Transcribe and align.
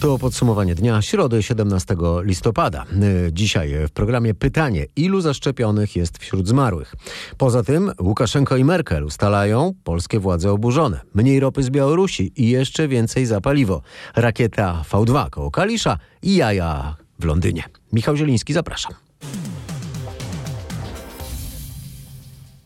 To 0.00 0.18
podsumowanie 0.18 0.74
dnia 0.74 1.02
środy 1.02 1.42
17 1.42 1.96
listopada. 2.22 2.84
Y, 3.28 3.32
Dzisiaj 3.32 3.74
w 3.88 3.90
programie 3.90 4.34
pytanie, 4.34 4.86
ilu 4.96 5.20
zaszczepionych 5.20 5.96
jest 5.96 6.18
wśród 6.18 6.48
zmarłych. 6.48 6.94
Poza 7.38 7.62
tym 7.62 7.92
Łukaszenko 8.00 8.56
i 8.56 8.64
Merkel 8.64 9.04
ustalają, 9.04 9.72
polskie 9.84 10.20
władze 10.20 10.52
oburzone. 10.52 11.00
Mniej 11.14 11.40
ropy 11.40 11.62
z 11.62 11.70
Białorusi 11.70 12.32
i 12.36 12.50
jeszcze 12.50 12.88
więcej 12.88 13.26
za 13.26 13.40
paliwo. 13.40 13.82
Rakieta 14.16 14.82
V2 14.90 15.30
koło 15.30 15.50
Kalisza 15.50 15.98
i 16.22 16.36
jaja 16.36 16.96
w 17.20 17.24
Londynie. 17.24 17.62
Michał 17.92 18.16
Zieliński, 18.16 18.52
zapraszam. 18.52 18.92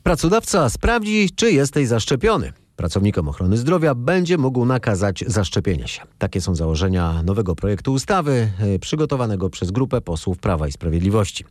Pracodawca 0.03 0.71
sprawdzi, 0.71 1.31
czy 1.37 1.53
jesteś 1.53 1.89
zaszczepiony. 1.89 2.53
Pracownikom 2.81 3.29
ochrony 3.29 3.57
zdrowia 3.57 3.95
będzie 3.95 4.39
mógł 4.39 4.65
nakazać 4.65 5.25
zaszczepienie 5.27 5.89
się. 5.89 6.03
Takie 6.19 6.41
są 6.41 6.55
założenia 6.55 7.23
nowego 7.23 7.55
projektu 7.55 7.93
ustawy 7.93 8.51
y, 8.75 8.79
przygotowanego 8.79 9.51
przez 9.51 9.71
grupę 9.71 10.01
posłów 10.01 10.39
Prawa 10.39 10.69
i 10.69 10.73
Sprawiedliwości. 10.73 11.45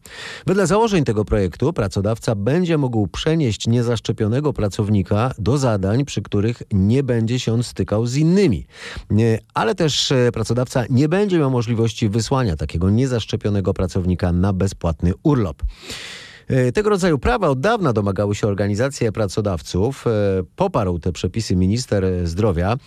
Wedle 0.47 0.67
założeń 0.67 1.03
tego 1.03 1.25
projektu 1.25 1.73
pracodawca 1.73 2.35
będzie 2.35 2.77
mógł 2.77 3.07
przenieść 3.07 3.67
niezaszczepionego 3.67 4.53
pracownika 4.53 5.33
do 5.37 5.57
zadań, 5.57 6.05
przy 6.05 6.21
których 6.21 6.63
nie 6.71 7.03
będzie 7.03 7.39
się 7.39 7.53
on 7.53 7.63
stykał 7.63 8.05
z 8.05 8.15
innymi. 8.15 8.65
Nie, 9.09 9.39
Ale 9.53 9.75
też 9.75 10.11
y, 10.11 10.29
pracodawca 10.33 10.83
nie 10.89 11.09
będzie 11.09 11.39
miał 11.39 11.51
możliwości 11.51 12.09
wysłania 12.09 12.55
takiego 12.55 12.89
niezaszczepionego 12.89 13.73
pracownika 13.73 14.31
na 14.31 14.53
bezpłatny 14.53 15.13
urlop. 15.23 15.63
E, 16.49 16.71
Tego 16.71 16.89
rodzaju 16.89 17.19
prawa 17.19 17.47
od 17.47 17.59
dawna 17.59 17.93
domagały 17.93 18.35
się 18.35 18.47
organizacje 18.47 19.11
pracodawców. 19.11 20.07
E, 20.07 20.11
Poparł 20.55 20.99
te 20.99 21.11
przepisy 21.11 21.55
minister 21.55 22.05
zdrowia. 22.23 22.77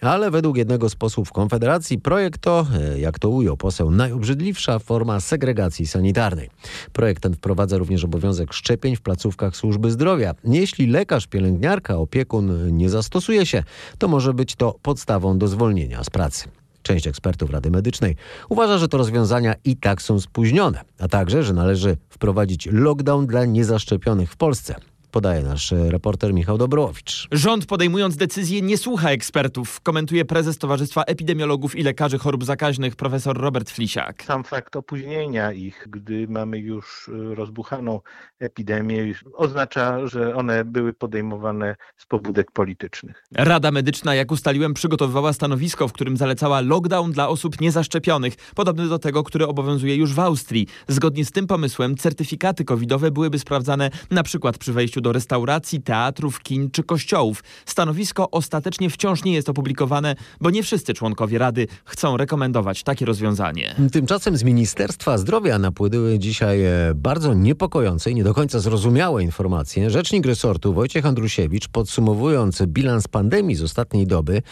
Ale 0.00 0.30
według 0.30 0.56
jednego 0.56 0.88
z 0.88 0.94
posłów 0.94 1.32
Konfederacji 1.32 1.98
projekt 1.98 2.40
to, 2.40 2.66
e, 2.74 3.00
jak 3.00 3.18
to 3.18 3.28
ujął 3.28 3.56
poseł, 3.56 3.90
najobrzydliwsza 3.90 4.78
forma 4.78 5.20
segregacji 5.20 5.86
sanitarnej. 5.86 6.50
Projekt 6.92 7.22
ten 7.22 7.34
wprowadza 7.34 7.78
również 7.78 8.04
obowiązek 8.04 8.52
szczepień 8.52 8.96
w 8.96 9.00
placówkach 9.00 9.56
służby 9.56 9.90
zdrowia. 9.90 10.34
Jeśli 10.44 10.86
lekarz, 10.86 11.26
pielęgniarka, 11.26 11.96
opiekun 11.96 12.76
nie 12.76 12.90
zastosuje 12.90 13.46
się, 13.46 13.62
to 13.98 14.08
może 14.08 14.34
być 14.34 14.56
to 14.56 14.78
podstawą 14.82 15.38
do 15.38 15.48
zwolnienia 15.48 16.04
z 16.04 16.10
pracy. 16.10 16.61
Część 16.82 17.06
ekspertów 17.06 17.50
Rady 17.50 17.70
Medycznej 17.70 18.16
uważa, 18.48 18.78
że 18.78 18.88
to 18.88 18.98
rozwiązania 18.98 19.54
i 19.64 19.76
tak 19.76 20.02
są 20.02 20.20
spóźnione, 20.20 20.80
a 20.98 21.08
także, 21.08 21.42
że 21.42 21.52
należy 21.52 21.96
wprowadzić 22.08 22.68
lockdown 22.72 23.26
dla 23.26 23.44
niezaszczepionych 23.44 24.32
w 24.32 24.36
Polsce. 24.36 24.74
Podaje 25.12 25.42
nasz 25.42 25.72
e, 25.72 25.90
reporter 25.90 26.34
Michał 26.34 26.58
Dobrowicz. 26.58 27.28
Rząd 27.32 27.66
podejmując 27.66 28.16
decyzję 28.16 28.62
nie 28.62 28.78
słucha 28.78 29.10
ekspertów, 29.10 29.80
komentuje 29.80 30.24
prezes 30.24 30.58
Towarzystwa 30.58 31.02
Epidemiologów 31.02 31.76
i 31.76 31.82
Lekarzy 31.82 32.18
Chorób 32.18 32.44
Zakaźnych 32.44 32.96
profesor 32.96 33.38
Robert 33.40 33.70
Flisiak. 33.70 34.24
Sam 34.24 34.44
fakt 34.44 34.76
opóźnienia 34.76 35.52
ich, 35.52 35.86
gdy 35.90 36.28
mamy 36.28 36.58
już 36.58 37.08
y, 37.08 37.34
rozbuchaną 37.34 38.00
epidemię, 38.38 39.14
oznacza, 39.34 40.06
że 40.06 40.34
one 40.34 40.64
były 40.64 40.92
podejmowane 40.92 41.76
z 41.96 42.06
pobudek 42.06 42.50
politycznych. 42.50 43.24
Rada 43.32 43.70
Medyczna, 43.70 44.14
jak 44.14 44.32
ustaliłem, 44.32 44.74
przygotowywała 44.74 45.32
stanowisko, 45.32 45.88
w 45.88 45.92
którym 45.92 46.16
zalecała 46.16 46.60
lockdown 46.60 47.12
dla 47.12 47.28
osób 47.28 47.60
niezaszczepionych, 47.60 48.34
podobny 48.54 48.88
do 48.88 48.98
tego, 48.98 49.22
które 49.22 49.48
obowiązuje 49.48 49.96
już 49.96 50.14
w 50.14 50.20
Austrii. 50.20 50.66
Zgodnie 50.88 51.24
z 51.24 51.30
tym 51.30 51.46
pomysłem 51.46 51.96
certyfikaty 51.96 52.64
covidowe 52.64 53.10
byłyby 53.10 53.38
sprawdzane 53.38 53.90
na 54.10 54.22
przykład 54.22 54.58
przy 54.58 54.72
wejściu 54.72 55.01
do 55.02 55.12
restauracji, 55.12 55.82
teatrów, 55.82 56.40
kin 56.40 56.70
czy 56.70 56.82
kościołów. 56.82 57.44
Stanowisko 57.66 58.30
ostatecznie 58.30 58.90
wciąż 58.90 59.24
nie 59.24 59.32
jest 59.32 59.48
opublikowane, 59.48 60.16
bo 60.40 60.50
nie 60.50 60.62
wszyscy 60.62 60.94
członkowie 60.94 61.38
Rady 61.38 61.66
chcą 61.84 62.16
rekomendować 62.16 62.82
takie 62.82 63.06
rozwiązanie. 63.06 63.74
Tymczasem 63.92 64.36
z 64.36 64.42
Ministerstwa 64.42 65.18
Zdrowia 65.18 65.58
napłynęły 65.58 66.18
dzisiaj 66.18 66.64
e, 66.64 66.92
bardzo 66.94 67.34
niepokojące 67.34 68.10
i 68.10 68.14
nie 68.14 68.24
do 68.24 68.34
końca 68.34 68.58
zrozumiałe 68.58 69.22
informacje. 69.22 69.90
Rzecznik 69.90 70.26
resortu 70.26 70.72
Wojciech 70.72 71.06
Andrusiewicz, 71.06 71.68
podsumowując 71.68 72.62
bilans 72.66 73.08
pandemii 73.08 73.54
z 73.54 73.62
ostatniej 73.62 74.06
doby, 74.06 74.42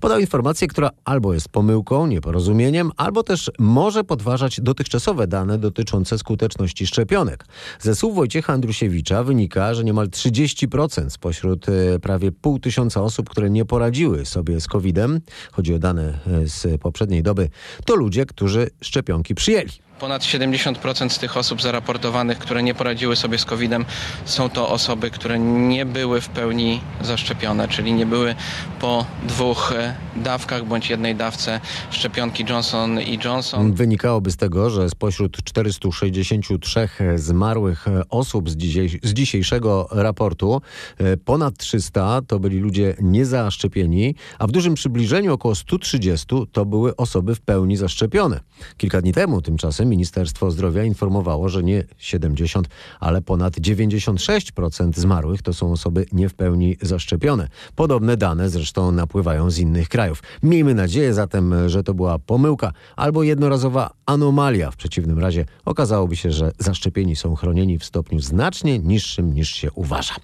podał 0.00 0.20
informację, 0.20 0.68
która 0.68 0.90
albo 1.04 1.34
jest 1.34 1.48
pomyłką, 1.48 2.06
nieporozumieniem, 2.06 2.90
albo 2.96 3.22
też 3.22 3.50
może 3.58 4.04
podważać 4.04 4.60
dotychczasowe 4.60 5.26
dane 5.26 5.58
dotyczące 5.58 6.18
skuteczności 6.18 6.86
szczepionek. 6.86 7.44
Ze 7.80 7.94
słów 7.94 8.14
Wojciecha 8.14 8.52
Andrusiewicza 8.52 9.24
wynika, 9.24 9.74
że 9.74 9.84
niemal 9.98 10.08
30% 10.08 11.10
spośród 11.10 11.66
e, 11.68 11.98
prawie 11.98 12.32
pół 12.32 12.58
tysiąca 12.58 13.02
osób, 13.02 13.30
które 13.30 13.50
nie 13.50 13.64
poradziły 13.64 14.26
sobie 14.26 14.60
z 14.60 14.66
COVID-em, 14.66 15.20
chodzi 15.52 15.74
o 15.74 15.78
dane 15.78 16.18
e, 16.26 16.48
z 16.48 16.80
poprzedniej 16.80 17.22
doby, 17.22 17.48
to 17.84 17.96
ludzie, 17.96 18.26
którzy 18.26 18.70
szczepionki 18.80 19.34
przyjęli. 19.34 19.87
Ponad 19.98 20.22
70% 20.22 21.08
z 21.08 21.18
tych 21.18 21.36
osób 21.36 21.62
zaraportowanych, 21.62 22.38
które 22.38 22.62
nie 22.62 22.74
poradziły 22.74 23.16
sobie 23.16 23.38
z 23.38 23.44
COVID-em, 23.44 23.84
są 24.24 24.48
to 24.48 24.68
osoby, 24.68 25.10
które 25.10 25.38
nie 25.38 25.86
były 25.86 26.20
w 26.20 26.28
pełni 26.28 26.80
zaszczepione, 27.00 27.68
czyli 27.68 27.92
nie 27.92 28.06
były 28.06 28.34
po 28.80 29.06
dwóch 29.28 29.72
e, 29.76 29.94
dawkach 30.16 30.64
bądź 30.64 30.90
jednej 30.90 31.14
dawce 31.14 31.60
szczepionki 31.90 32.44
Johnson 32.48 33.00
i 33.00 33.18
Johnson. 33.24 33.72
Wynikałoby 33.72 34.30
z 34.30 34.36
tego, 34.36 34.70
że 34.70 34.90
spośród 34.90 35.44
463 35.44 36.88
zmarłych 37.16 37.86
osób 38.10 38.50
z, 38.50 38.56
z 39.02 39.12
dzisiejszego 39.12 39.88
raportu 39.90 40.60
e, 40.98 41.16
ponad 41.16 41.56
300 41.56 42.22
to 42.26 42.38
byli 42.40 42.58
ludzie 42.58 42.94
niezaszczepieni, 43.00 44.14
a 44.38 44.46
w 44.46 44.50
dużym 44.50 44.74
przybliżeniu 44.74 45.34
około 45.34 45.54
130 45.54 46.26
to 46.52 46.64
były 46.64 46.96
osoby 46.96 47.34
w 47.34 47.40
pełni 47.40 47.76
zaszczepione. 47.76 48.40
Kilka 48.76 49.00
dni 49.00 49.12
temu 49.12 49.42
tymczasem 49.42 49.87
Ministerstwo 49.88 50.50
Zdrowia 50.50 50.84
informowało, 50.84 51.48
że 51.48 51.62
nie 51.62 51.84
70, 51.98 52.68
ale 53.00 53.22
ponad 53.22 53.54
96% 53.54 54.92
zmarłych 54.94 55.42
to 55.42 55.52
są 55.52 55.72
osoby 55.72 56.06
nie 56.12 56.28
w 56.28 56.34
pełni 56.34 56.76
zaszczepione. 56.82 57.48
Podobne 57.74 58.16
dane 58.16 58.50
zresztą 58.50 58.92
napływają 58.92 59.50
z 59.50 59.58
innych 59.58 59.88
krajów. 59.88 60.22
Miejmy 60.42 60.74
nadzieję 60.74 61.14
zatem, 61.14 61.68
że 61.68 61.82
to 61.82 61.94
była 61.94 62.18
pomyłka 62.18 62.72
albo 62.96 63.22
jednorazowa 63.22 63.90
anomalia. 64.06 64.70
W 64.70 64.76
przeciwnym 64.76 65.18
razie 65.18 65.44
okazałoby 65.64 66.16
się, 66.16 66.32
że 66.32 66.52
zaszczepieni 66.58 67.16
są 67.16 67.34
chronieni 67.34 67.78
w 67.78 67.84
stopniu 67.84 68.20
znacznie 68.20 68.78
niższym 68.78 69.34
niż 69.34 69.50
się 69.50 69.72
uważa. 69.72 70.14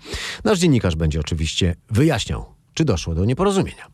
Nasz 0.44 0.58
dziennikarz 0.58 0.96
będzie 0.96 1.20
oczywiście 1.20 1.76
wyjaśniał, 1.90 2.44
czy 2.74 2.84
doszło 2.84 3.14
do 3.14 3.24
nieporozumienia. 3.24 3.86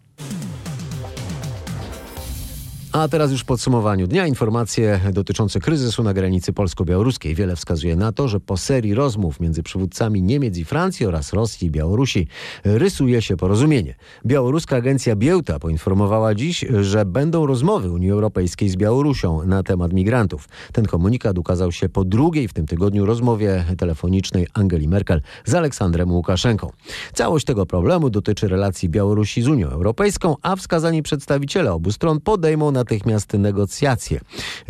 A 2.92 3.08
teraz 3.08 3.30
już 3.30 3.40
w 3.40 3.44
podsumowaniu 3.44 4.06
dnia 4.06 4.26
informacje 4.26 5.00
dotyczące 5.12 5.60
kryzysu 5.60 6.02
na 6.02 6.14
granicy 6.14 6.52
polsko-białoruskiej. 6.52 7.34
Wiele 7.34 7.56
wskazuje 7.56 7.96
na 7.96 8.12
to, 8.12 8.28
że 8.28 8.40
po 8.40 8.56
serii 8.56 8.94
rozmów 8.94 9.40
między 9.40 9.62
przywódcami 9.62 10.22
Niemiec 10.22 10.56
i 10.56 10.64
Francji 10.64 11.06
oraz 11.06 11.32
Rosji 11.32 11.66
i 11.66 11.70
Białorusi 11.70 12.26
rysuje 12.64 13.22
się 13.22 13.36
porozumienie. 13.36 13.94
Białoruska 14.26 14.76
agencja 14.76 15.16
Biełta 15.16 15.58
poinformowała 15.58 16.34
dziś, 16.34 16.64
że 16.80 17.04
będą 17.04 17.46
rozmowy 17.46 17.90
Unii 17.90 18.10
Europejskiej 18.10 18.68
z 18.68 18.76
Białorusią 18.76 19.46
na 19.46 19.62
temat 19.62 19.92
migrantów. 19.92 20.48
Ten 20.72 20.86
komunikat 20.86 21.38
ukazał 21.38 21.72
się 21.72 21.88
po 21.88 22.04
drugiej 22.04 22.48
w 22.48 22.52
tym 22.52 22.66
tygodniu 22.66 23.06
rozmowie 23.06 23.64
telefonicznej 23.78 24.46
Angeli 24.54 24.88
Merkel 24.88 25.20
z 25.44 25.54
Aleksandrem 25.54 26.12
Łukaszenką. 26.12 26.70
Całość 27.12 27.46
tego 27.46 27.66
problemu 27.66 28.10
dotyczy 28.10 28.48
relacji 28.48 28.88
Białorusi 28.88 29.42
z 29.42 29.48
Unią 29.48 29.68
Europejską, 29.68 30.36
a 30.42 30.56
wskazani 30.56 31.02
przedstawiciele 31.02 31.72
obu 31.72 31.92
stron 31.92 32.20
podejmą 32.20 32.70
natychmiast 32.80 33.32
negocjacje, 33.32 34.20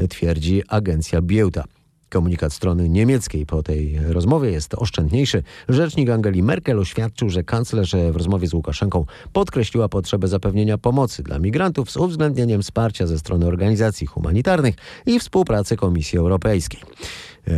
twierdzi 0.09 0.63
agencja 0.69 1.23
Biełta. 1.23 1.65
Komunikat 2.09 2.53
strony 2.53 2.89
niemieckiej 2.89 3.47
po 3.47 3.63
tej 3.63 3.99
rozmowie 4.09 4.51
jest 4.51 4.75
oszczędniejszy. 4.75 5.43
Rzecznik 5.69 6.11
Angeli 6.11 6.43
Merkel 6.43 6.79
oświadczył, 6.79 7.31
że 7.31 7.45
kanclerz 7.45 7.95
w 8.13 8.17
rozmowie 8.17 8.49
z 8.49 8.55
Łukaszenką 8.55 9.07
podkreśliła 9.33 9.89
potrzebę 9.89 10.29
zapewnienia 10.29 10.79
pomocy 10.79 11.23
dla 11.23 11.39
migrantów 11.39 11.91
z 11.91 11.97
uwzględnieniem 11.97 12.63
wsparcia 12.63 13.07
ze 13.07 13.19
strony 13.19 13.47
organizacji 13.47 14.07
humanitarnych 14.07 14.75
i 15.07 15.21
współpracy 15.21 15.77
Komisji 15.77 16.19
Europejskiej. 16.19 16.81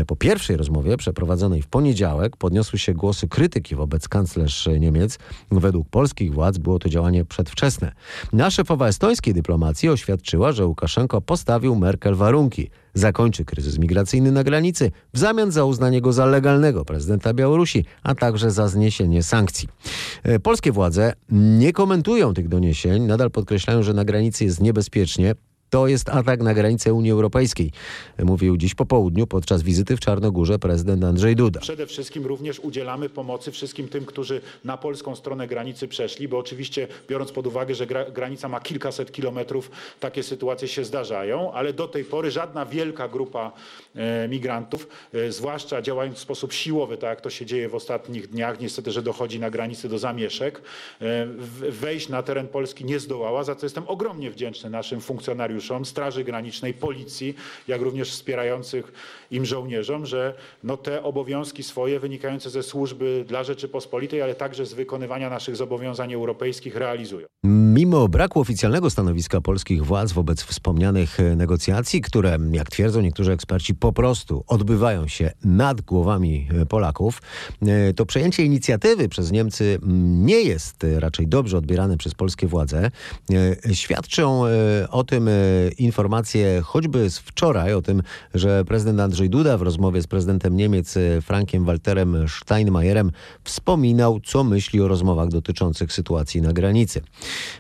Po 0.06 0.17
pierwszej 0.17 0.56
rozmowie 0.56 0.96
przeprowadzonej 0.96 1.62
w 1.62 1.67
poniedziałek 1.67 2.37
podniosły 2.37 2.79
się 2.79 2.94
głosy 2.94 3.29
krytyki 3.29 3.75
wobec 3.75 4.08
kanclerz 4.08 4.69
Niemiec. 4.81 5.19
Według 5.50 5.88
polskich 5.88 6.34
władz 6.34 6.58
było 6.58 6.79
to 6.79 6.88
działanie 6.88 7.25
przedwczesne. 7.25 7.93
Na 8.32 8.50
szefowa 8.50 8.88
estońskiej 8.88 9.34
dyplomacji 9.34 9.88
oświadczyła, 9.88 10.52
że 10.52 10.67
Łukaszenko 10.67 11.20
postawił 11.20 11.76
Merkel 11.76 12.14
warunki. 12.14 12.70
Zakończy 12.94 13.44
kryzys 13.44 13.79
migracyjny 13.79 14.32
na 14.32 14.44
granicy 14.44 14.90
w 15.14 15.19
zamian 15.19 15.50
za 15.50 15.64
uznanie 15.64 16.00
go 16.00 16.12
za 16.12 16.26
legalnego 16.26 16.85
prezydenta 16.85 17.35
Białorusi, 17.35 17.85
a 18.02 18.14
także 18.14 18.50
za 18.50 18.69
zniesienie 18.69 19.23
sankcji. 19.23 19.69
Polskie 20.43 20.73
władze 20.73 21.12
nie 21.31 21.73
komentują 21.73 22.35
tych 22.35 22.49
doniesień, 22.49 23.02
nadal 23.02 23.31
podkreślają, 23.31 23.82
że 23.82 23.94
na 23.94 24.05
granicy 24.05 24.44
jest 24.44 24.61
niebezpiecznie. 24.61 25.35
To 25.73 25.87
jest 25.87 26.09
atak 26.09 26.41
na 26.41 26.55
granicę 26.55 26.95
Unii 26.95 27.11
Europejskiej, 27.11 27.71
mówił 28.19 28.57
dziś 28.57 28.75
po 28.75 28.87
południu 28.87 29.27
podczas 29.27 29.63
wizyty 29.63 29.97
w 29.97 30.01
Czarnogórze 30.01 30.59
prezydent 30.59 31.05
Andrzej 31.05 31.37
Duda. 31.37 31.61
Przede 31.61 31.87
wszystkim 31.87 32.27
również 32.27 32.61
udzielamy 32.61 33.09
pomocy 33.09 33.53
wszystkim 33.53 33.89
tym, 33.89 34.07
którzy 34.07 34.41
na 34.65 34.77
polską 34.77 35.17
stronę 35.17 35.47
granicy 35.47 35.89
przeszli, 35.89 36.29
bo 36.29 36.39
oczywiście 36.39 36.89
biorąc 37.09 37.33
pod 37.33 37.47
uwagę, 37.47 37.75
że 37.75 37.87
gra, 37.87 38.11
granica 38.11 38.49
ma 38.49 38.61
kilkaset 38.61 39.13
kilometrów, 39.13 39.71
takie 40.01 40.23
sytuacje 40.23 40.69
się 40.69 40.85
zdarzają, 40.85 41.53
ale 41.53 41.73
do 41.73 41.89
tej 41.89 42.05
pory 42.05 42.31
żadna 42.31 42.67
wielka 42.67 43.09
grupa 43.09 43.53
e, 43.95 44.29
migrantów, 44.29 44.89
e, 45.15 45.33
zwłaszcza 45.33 45.83
działając 45.83 46.19
w 46.19 46.21
sposób 46.21 46.53
siłowy, 46.53 46.97
tak 46.97 47.11
jak 47.11 47.21
to 47.21 47.31
się 47.31 47.47
dzieje 47.47 47.69
w 47.69 47.75
ostatnich 47.75 48.29
dniach, 48.29 48.61
niestety, 48.61 48.91
że 48.91 49.03
dochodzi 49.03 49.41
na 49.41 49.51
granicy 49.51 49.89
do 49.89 49.99
zamieszek, 49.99 50.63
e, 51.01 51.27
wejść 51.71 52.09
na 52.09 52.23
teren 52.23 52.49
Polski 52.49 52.85
nie 52.85 53.01
zdołała, 53.01 53.45
za 53.45 53.55
co 53.55 53.67
jestem 53.67 53.85
ogromnie 53.87 54.31
wdzięczny 54.31 54.71
naszym 54.71 55.01
funkcjonariuszom, 55.01 55.62
Straży 55.85 56.25
Granicznej, 56.25 56.75
Policji, 56.75 57.35
jak 57.69 57.81
również 57.81 58.11
wspierających 58.11 58.93
im 59.31 59.44
żołnierzom, 59.44 60.06
że 60.06 60.35
no 60.64 60.76
te 60.76 61.03
obowiązki 61.03 61.62
swoje 61.62 62.00
wynikające 62.00 62.50
ze 62.50 62.62
służby 62.62 63.25
dla 63.29 63.44
Rzeczypospolitej, 63.44 64.23
ale 64.23 64.35
także 64.35 64.67
z 64.67 64.75
wykonywania 64.75 65.31
naszych 65.31 65.56
zobowiązań 65.56 66.12
europejskich 66.12 66.76
realizują. 66.76 67.26
Mimo 67.44 68.09
braku 68.09 68.41
oficjalnego 68.41 68.91
stanowiska 68.91 69.41
polskich 69.41 69.85
władz 69.85 70.12
wobec 70.12 70.43
wspomnianych 70.43 71.20
e, 71.20 71.37
negocjacji, 71.37 72.00
które, 72.00 72.38
jak 72.53 72.70
twierdzą 72.70 73.00
niektórzy 73.00 73.32
eksperci, 73.32 73.75
po 73.75 73.93
prostu 73.93 74.44
odbywają 74.47 75.09
się 75.09 75.31
nad 75.44 75.81
głowami 75.81 76.49
e, 76.62 76.67
Polaków, 76.67 77.23
e, 77.62 77.93
to 77.93 78.06
przejęcie 78.06 78.44
inicjatywy 78.44 79.09
przez 79.09 79.32
Niemcy 79.32 79.79
nie 80.03 80.41
jest 80.41 80.87
raczej 80.99 81.26
dobrze 81.26 81.59
odbierane 81.59 81.97
przez 81.97 82.14
polskie 82.14 82.47
władze. 82.47 82.91
Świadczą 83.73 84.43
o 84.91 85.05
tym 85.05 85.31
informacje 85.78 86.60
choćby 86.64 87.10
z 87.10 87.19
wczoraj, 87.19 87.75
o 87.75 87.82
tym, 87.82 88.02
że 88.34 88.64
prezydent 88.64 89.00
Andrzej 89.00 89.31
Duda 89.31 89.58
w 89.58 89.62
rozmowie 89.62 90.02
z 90.02 90.06
prezydentem 90.06 90.56
Niemiec 90.56 90.96
e, 90.96 91.20
Frankiem 91.20 91.64
Walterem 91.64 92.16
Steinmeierem 92.28 93.12
wspominał, 93.44 94.20
co 94.20 94.44
myśli 94.44 94.81
o 94.81 94.88
rozmowach 94.88 95.28
dotyczących 95.28 95.93
sytuacji 95.93 96.43
na 96.43 96.52
granicy. 96.52 97.00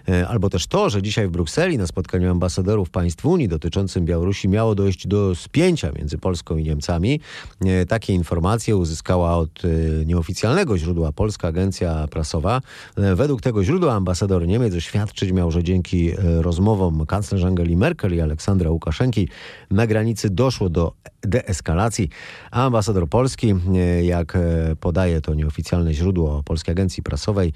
E, 0.08 0.28
Albo 0.28 0.50
też 0.50 0.66
to, 0.66 0.90
że 0.90 1.02
dzisiaj 1.02 1.28
w 1.28 1.30
Brukseli 1.30 1.78
na 1.78 1.86
spotkaniu 1.86 2.30
ambasadorów 2.30 2.90
państw 2.90 3.26
Unii 3.26 3.48
dotyczącym 3.48 4.04
Białorusi 4.04 4.48
miało 4.48 4.74
dojść 4.74 5.06
do 5.06 5.34
spięcia 5.34 5.92
między 5.92 6.18
Polską 6.18 6.56
i 6.56 6.64
Niemcami. 6.64 7.20
E, 7.60 7.86
Takie 7.86 8.12
informacje 8.12 8.76
uzyskała 8.76 9.36
od 9.36 9.62
nieoficjalnego 10.06 10.78
źródła 10.78 11.12
polska 11.12 11.48
agencja 11.48 12.08
prasowa. 12.08 12.60
Według 12.96 13.40
tego 13.40 13.64
źródła 13.64 13.92
ambasador 13.92 14.46
Niemiec 14.46 14.74
oświadczyć 14.74 15.32
miał, 15.32 15.50
że 15.50 15.64
dzięki 15.64 16.12
rozmowom 16.40 17.06
kanclerz 17.06 17.44
Angeli 17.44 17.76
Merkel 17.82 18.14
i 18.14 18.20
Aleksandra 18.20 18.70
Łukaszenki 18.70 19.28
na 19.70 19.86
granicy 19.86 20.30
doszło 20.30 20.68
do 20.68 20.92
deeskalacji. 21.22 22.08
A 22.50 22.66
ambasador 22.66 23.08
Polski, 23.08 23.54
e, 23.74 24.04
jak 24.04 24.36
e, 24.36 24.40
podaje 24.80 25.20
to 25.20 25.34
nieoficjalne 25.34 25.94
źródło 25.94 26.42
polskiej 26.42 26.72
agencji 26.72 27.02
prasowej, 27.02 27.52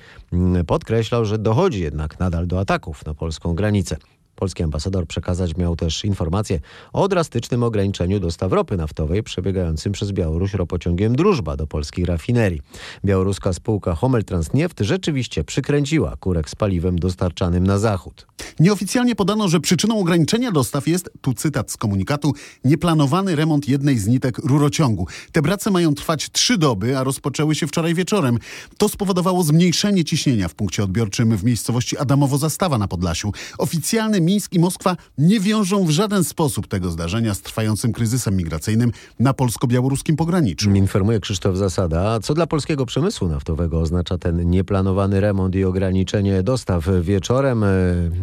podkreślał, 0.67 1.25
że 1.25 1.39
dochodzi 1.39 1.81
jednak 1.81 2.19
nadal 2.19 2.47
do 2.47 2.61
ataków 2.61 3.07
na 3.07 3.15
polską 3.15 3.55
granicę. 3.55 3.97
Polski 4.37 4.63
ambasador 4.63 5.07
przekazać 5.07 5.57
miał 5.57 5.77
też 5.77 6.05
informację 6.05 6.61
o 6.93 7.09
drastycznym 7.09 7.63
ograniczeniu 7.63 8.21
dostaw 8.21 8.53
ropy 8.53 8.77
naftowej 8.77 9.23
przebiegającym 9.23 9.93
przez 9.93 10.13
Białoruś 10.13 10.55
ropociągiem 10.55 11.17
Drużba 11.17 11.57
do 11.57 11.67
polskich 11.67 12.05
rafinerii. 12.05 12.61
Białoruska 13.05 13.53
spółka 13.53 13.95
Homel 13.95 14.25
Transnieft 14.25 14.81
rzeczywiście 14.81 15.45
przykręciła 15.45 16.17
kurek 16.17 16.51
z 16.51 16.55
paliwem 16.55 16.99
dostarczanym 16.99 17.67
na 17.67 17.79
zachód. 17.79 18.27
Nieoficjalnie 18.61 19.15
podano, 19.15 19.49
że 19.49 19.61
przyczyną 19.61 19.99
ograniczenia 19.99 20.53
dostaw 20.53 20.89
jest, 20.89 21.11
tu 21.21 21.35
cytat 21.35 21.71
z 21.71 21.77
komunikatu, 21.77 22.33
nieplanowany 22.65 23.37
remont 23.37 23.69
jednej 23.69 23.99
z 23.99 24.07
nitek 24.07 24.39
rurociągu. 24.39 25.07
Te 25.33 25.43
prace 25.43 25.71
mają 25.71 25.95
trwać 25.95 26.31
trzy 26.31 26.59
doby, 26.59 26.99
a 26.99 27.05
rozpoczęły 27.05 27.55
się 27.55 27.67
wczoraj 27.67 27.95
wieczorem. 27.95 28.39
To 28.79 28.89
spowodowało 28.89 29.43
zmniejszenie 29.43 30.05
ciśnienia 30.05 30.49
w 30.49 30.55
punkcie 30.55 30.85
odbiorczym 30.85 31.37
w 31.37 31.45
miejscowości 31.45 31.97
Adamowo-Zastawa 31.97 32.79
na 32.79 32.89
Podlasiu. 32.89 33.33
Oficjalny 33.59 34.21
Mińsk 34.27 34.53
i 34.53 34.59
Moskwa 34.59 34.97
nie 35.19 35.41
wiążą 35.41 35.85
w 35.85 35.91
żaden 35.91 36.25
sposób 36.25 36.69
tego 36.69 36.91
zdarzenia 36.91 37.35
z 37.35 37.41
trwającym 37.41 37.93
kryzysem 37.93 38.37
migracyjnym 38.37 38.93
na 39.21 39.35
polsko-białoruskim 39.35 40.17
pograniczu. 40.17 40.71
Informuje 40.71 41.21
Krzysztof 41.21 41.57
Zasada. 41.57 42.21
Co 42.21 42.35
dla 42.35 42.47
polskiego 42.47 42.87
przemysłu 42.87 43.29
naftowego 43.29 43.81
oznacza 43.81 44.19
ten 44.19 44.51
nieplanowany 44.51 45.21
remont 45.21 45.55
i 45.55 45.65
ograniczenie 45.65 46.43
dostaw? 46.43 46.89
Wieczorem 47.03 47.65
e, 47.65 47.69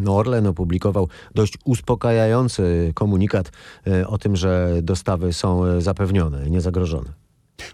Orlen 0.07 0.47
opublikował 0.47 1.07
dość 1.35 1.57
uspokajający 1.65 2.91
komunikat 2.95 3.51
e, 3.87 4.07
o 4.07 4.17
tym, 4.17 4.35
że 4.35 4.79
dostawy 4.81 5.33
są 5.33 5.65
e, 5.65 5.81
zapewnione, 5.81 6.49
niezagrożone. 6.49 7.22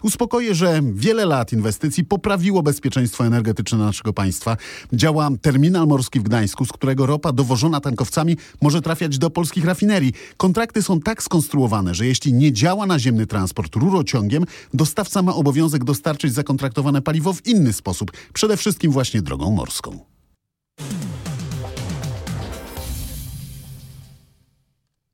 Uspokoję, 0.04 0.56
że 0.56 0.82
wiele 0.94 1.26
lat 1.26 1.54
inwestycji 1.54 2.06
poprawiło 2.06 2.64
bezpieczeństwo 2.64 3.26
energetyczne 3.26 3.78
naszego 3.78 4.14
państwa. 4.14 4.58
Działa 4.94 5.30
terminal 5.42 5.88
morski 5.88 6.20
w 6.20 6.24
Gdańsku, 6.24 6.66
z 6.66 6.72
którego 6.72 7.06
ropa 7.06 7.32
dowożona 7.32 7.82
tankowcami 7.82 8.38
może 8.62 8.82
trafiać 8.82 9.18
do 9.18 9.30
polskich 9.30 9.66
rafinerii. 9.66 10.14
Kontrakty 10.38 10.84
są 10.84 11.00
tak 11.00 11.24
skonstruowane, 11.24 11.96
że 11.96 12.06
jeśli 12.06 12.34
nie 12.34 12.54
działa 12.54 12.86
naziemny 12.86 13.28
transport 13.28 13.76
rurociągiem, 13.76 14.46
dostawca 14.74 15.22
ma 15.22 15.36
obowiązek 15.36 15.84
dostarczyć 15.84 16.34
zakontraktowane 16.34 17.02
paliwo 17.02 17.34
w 17.34 17.48
inny 17.48 17.74
sposób, 17.74 18.12
przede 18.34 18.58
wszystkim 18.58 18.92
właśnie 18.92 19.22
drogą 19.22 19.52
morską. 19.52 20.19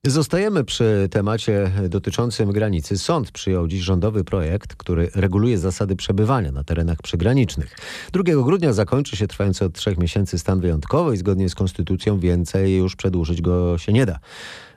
Zostajemy 0.08 0.64
przy 0.64 1.08
temacie 1.12 1.72
dotyczącym 1.90 2.52
granicy. 2.52 2.98
Sąd 2.98 3.32
przyjął 3.32 3.68
dziś 3.68 3.82
rządowy 3.82 4.24
projekt, 4.24 4.76
który 4.76 5.10
reguluje 5.16 5.58
zasady 5.58 5.96
przebywania 5.96 6.52
na 6.52 6.64
terenach 6.64 6.98
przygranicznych. 7.02 7.78
2 8.14 8.24
grudnia 8.24 8.74
zakończy 8.74 9.18
się 9.18 9.28
trwający 9.28 9.66
od 9.66 9.74
trzech 9.74 9.98
miesięcy 9.98 10.40
stan 10.40 10.60
wyjątkowy 10.60 11.14
i 11.14 11.18
zgodnie 11.18 11.50
z 11.50 11.56
konstytucją 11.56 12.20
więcej 12.20 12.78
już 12.78 12.96
przedłużyć 12.96 13.42
go 13.42 13.78
się 13.78 13.94
nie 13.94 14.06
da. 14.06 14.20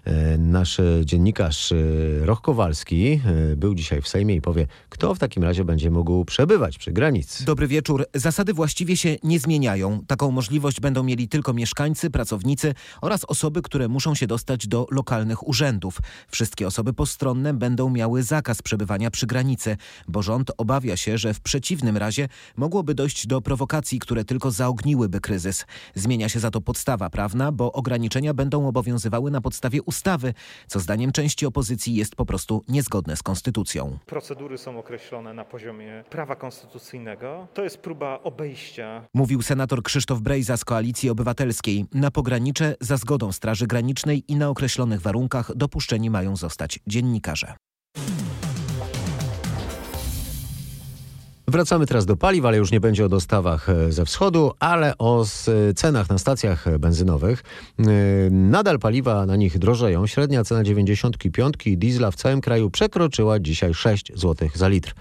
E, 0.08 0.38
Nasz 0.38 0.81
dziennikarz 1.05 1.72
e, 1.72 1.76
Roch 2.20 2.40
Kowalski 2.40 3.20
e, 3.52 3.56
był 3.56 3.75
dzisiaj 3.75 4.02
w 4.02 4.08
Sejmie 4.08 4.34
i 4.34 4.40
powie, 4.40 4.66
kto 4.88 5.14
w 5.14 5.19
takim 5.19 5.44
razie 5.44 5.64
będzie 5.64 5.90
mógł 5.90 6.25
przebywać 6.25 6.78
przy 6.78 6.93
granicy. 6.93 7.44
Dobry 7.44 7.69
wieczór. 7.69 8.06
Zasady 8.14 8.55
właściwie 8.55 8.96
się 8.96 9.16
nie 9.22 9.40
zmieniają. 9.40 10.00
Taką 10.06 10.31
możliwość 10.31 10.81
będą 10.81 11.02
mieli 11.02 11.28
tylko 11.28 11.52
mieszkańcy, 11.52 12.10
pracownicy 12.10 12.75
oraz 13.00 13.25
osoby, 13.25 13.62
które 13.62 13.88
muszą 13.88 14.14
się 14.14 14.26
dostać 14.26 14.66
do 14.66 14.87
lokalnych 14.90 15.49
urzędów. 15.49 15.99
Wszystkie 16.28 16.66
osoby 16.66 16.93
postronne 16.93 17.55
będą 17.55 17.90
miały 17.90 18.22
zakaz 18.22 18.62
przebywania 18.62 19.10
przy 19.10 19.26
granicy, 19.26 19.76
bo 20.08 20.22
rząd 20.22 20.50
obawia 20.56 20.96
się, 20.96 21.19
że 21.19 21.34
w 21.34 21.40
przeciwnym 21.40 21.96
razie 21.96 22.28
mogłoby 22.56 22.94
dojść 22.94 23.26
do 23.26 23.40
prowokacji, 23.40 23.99
które 23.99 24.25
tylko 24.25 24.50
zaogniłyby 24.50 25.20
kryzys. 25.20 25.66
Zmienia 25.94 26.28
się 26.28 26.40
za 26.40 26.50
to 26.50 26.60
podstawa 26.60 27.10
prawna, 27.10 27.52
bo 27.52 27.72
ograniczenia 27.72 28.34
będą 28.34 28.69
obowiązywały 28.69 29.31
na 29.31 29.40
podstawie 29.40 29.82
ustawy, 29.82 29.97
co 30.67 30.81
zdaniem 30.81 31.12
części 31.12 31.46
opozycji 31.46 31.94
jest 31.94 32.17
po 32.17 32.26
prostu 32.26 32.64
niezgodne 32.69 33.17
z 33.17 33.22
konstytucją. 33.22 33.98
Procedury 34.06 34.58
są 34.58 34.78
określone 34.78 35.34
na 35.34 35.44
poziomie 35.44 36.05
prawa 36.10 36.36
konstytucyjnego. 36.36 37.48
To 37.55 37.64
jest 37.64 37.78
próba 37.78 38.20
obejścia 38.22 38.58
Mówił 39.14 39.43
senator 39.43 39.82
Krzysztof 39.82 40.20
Brejza 40.20 40.56
z 40.56 40.64
Koalicji 40.64 41.10
Obywatelskiej. 41.10 41.86
Na 41.94 42.10
pogranicze 42.10 42.74
za 42.81 42.96
zgodą 42.96 43.32
Straży 43.32 43.67
Granicznej 43.67 44.24
i 44.28 44.36
na 44.36 44.48
określonych 44.48 45.00
warunkach 45.00 45.56
dopuszczeni 45.56 46.10
mają 46.10 46.36
zostać 46.36 46.81
dziennikarze. 46.86 47.56
Wracamy 51.48 51.86
teraz 51.86 52.06
do 52.06 52.17
paliw, 52.17 52.44
ale 52.44 52.56
już 52.56 52.72
nie 52.72 52.81
będzie 52.81 53.05
o 53.05 53.08
dostawach 53.08 53.69
e, 53.69 53.93
ze 53.93 54.05
wschodu, 54.05 54.52
ale 54.60 54.98
o 54.98 55.22
s- 55.22 55.50
cenach 55.76 56.08
na 56.10 56.19
stacjach 56.19 56.78
benzynowych. 56.78 57.43
E, 57.78 57.84
Nadal 58.31 58.78
paliwa 58.78 59.26
na 59.26 59.36
nich 59.36 59.58
drożeją. 59.58 60.06
Średnia 60.06 60.44
cena 60.44 60.64
95 60.64 61.55
diesla 61.76 62.10
w 62.10 62.17
całym 62.17 62.40
kraju 62.40 62.70
przekroczyła 62.70 63.38
dzisiaj 63.40 63.74
6 63.74 64.12
zł 64.14 64.48
za 64.55 64.69
litr. 64.69 64.94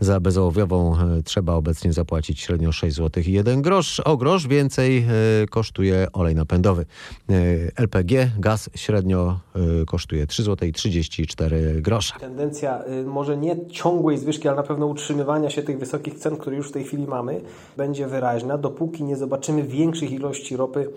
Za 0.00 0.20
bezołowiową 0.20 0.96
e, 0.98 1.22
trzeba 1.22 1.54
obecnie 1.54 1.92
zapłacić 1.92 2.40
średnio 2.40 2.72
6 2.72 2.96
zł 2.96 3.22
i 3.26 3.32
1 3.32 3.62
grosz. 3.62 4.00
O 4.00 4.16
grosz 4.16 4.46
więcej 4.48 4.98
e, 4.98 5.46
kosztuje 5.50 6.06
olej 6.12 6.34
napędowy. 6.34 6.86
E, 7.30 7.34
LPG, 7.76 8.30
gaz 8.38 8.70
średnio 8.74 9.40
e, 9.82 9.84
kosztuje 9.86 10.26
3 10.26 10.42
zł 10.42 10.68
i 10.68 10.72
34 10.72 11.82
grosze. 11.82 12.14
Tendencja 12.20 12.82
y, 13.02 13.04
może 13.06 13.36
nie 13.36 13.66
ciągłej 13.68 14.18
zwyżki, 14.18 14.48
ale 14.48 14.56
na 14.56 14.62
pewno 14.62 14.86
utrzymywania 14.86 15.50
się 15.50 15.62
tych 15.62 15.78
wysokich 15.78 15.89
wysokich 15.90 16.14
cen, 16.14 16.36
które 16.36 16.56
już 16.56 16.68
w 16.68 16.72
tej 16.72 16.84
chwili 16.84 17.06
mamy, 17.06 17.40
będzie 17.76 18.06
wyraźna, 18.06 18.58
dopóki 18.58 19.04
nie 19.04 19.16
zobaczymy 19.16 19.62
większych 19.62 20.12
ilości 20.12 20.56
ropy 20.56 20.90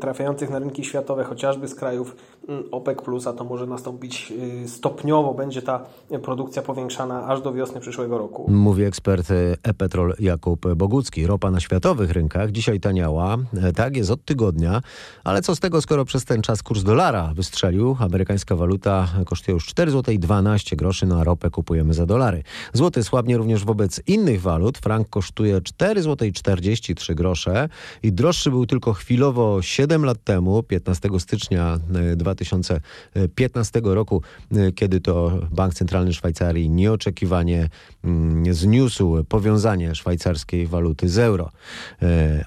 trafiających 0.00 0.50
na 0.50 0.58
rynki 0.58 0.84
światowe, 0.84 1.24
chociażby 1.24 1.68
z 1.68 1.74
krajów 1.74 2.16
OPEC+, 2.70 2.98
a 3.26 3.32
to 3.32 3.44
może 3.44 3.66
nastąpić 3.66 4.32
stopniowo, 4.66 5.34
będzie 5.34 5.62
ta 5.62 5.84
produkcja 6.22 6.62
powiększana 6.62 7.26
aż 7.26 7.40
do 7.40 7.52
wiosny 7.52 7.80
przyszłego 7.80 8.18
roku. 8.18 8.50
Mówi 8.50 8.84
ekspert 8.84 9.28
e-Petrol 9.62 10.14
Jakub 10.18 10.74
Bogucki. 10.74 11.26
Ropa 11.26 11.50
na 11.50 11.60
światowych 11.60 12.10
rynkach 12.10 12.50
dzisiaj 12.50 12.80
taniała, 12.80 13.36
tak 13.74 13.96
jest 13.96 14.10
od 14.10 14.24
tygodnia, 14.24 14.80
ale 15.24 15.42
co 15.42 15.56
z 15.56 15.60
tego, 15.60 15.80
skoro 15.80 16.04
przez 16.04 16.24
ten 16.24 16.42
czas 16.42 16.62
kurs 16.62 16.82
dolara 16.82 17.32
wystrzelił, 17.34 17.96
amerykańska 18.00 18.56
waluta 18.56 19.08
kosztuje 19.26 19.54
już 19.54 19.66
4 19.66 19.90
zł 19.90 20.14
12 20.18 20.76
groszy 20.76 21.06
na 21.06 21.24
ropę 21.24 21.50
kupujemy 21.50 21.94
za 21.94 22.06
dolary. 22.06 22.42
Złoty 22.72 23.04
słabnie 23.04 23.36
również 23.36 23.64
wobec 23.64 24.00
innych 24.06 24.35
walut. 24.38 24.78
Frank 24.78 25.08
kosztuje 25.08 25.60
4 25.60 26.02
zł 26.02 26.30
43 26.34 27.14
grosze 27.14 27.68
i 28.02 28.12
droższy 28.12 28.50
był 28.50 28.66
tylko 28.66 28.92
chwilowo 28.92 29.62
7 29.62 30.04
lat 30.04 30.24
temu, 30.24 30.62
15 30.62 31.08
stycznia 31.18 31.78
2015 32.16 33.80
roku, 33.84 34.22
kiedy 34.74 35.00
to 35.00 35.40
Bank 35.50 35.74
Centralny 35.74 36.12
Szwajcarii 36.12 36.70
nieoczekiwanie 36.70 37.68
zniósł 38.50 39.24
powiązanie 39.28 39.94
szwajcarskiej 39.94 40.66
waluty 40.66 41.08
z 41.08 41.18
euro. 41.18 41.50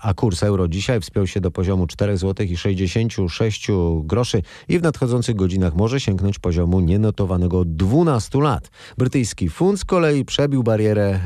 A 0.02 0.14
kurs 0.14 0.44
euro 0.44 0.68
dzisiaj 0.68 1.00
wspiął 1.00 1.28
się 1.28 1.42
do 1.42 1.52
poziomu 1.52 1.88
4 1.88 2.18
zł 2.18 2.46
i 2.50 2.58
66 2.58 3.68
groszy 4.04 4.42
i 4.68 4.80
w 4.80 4.82
nadchodzących 4.82 5.36
godzinach 5.36 5.76
może 5.76 6.00
sięgnąć 6.00 6.40
poziomu 6.40 6.80
nienotowanego 6.80 7.60
od 7.60 7.76
12 7.76 8.40
lat. 8.40 8.70
Brytyjski 8.98 9.50
funt 9.50 9.80
z 9.80 9.86
kolei 9.86 10.26
przebił 10.26 10.64
barierę 10.64 11.20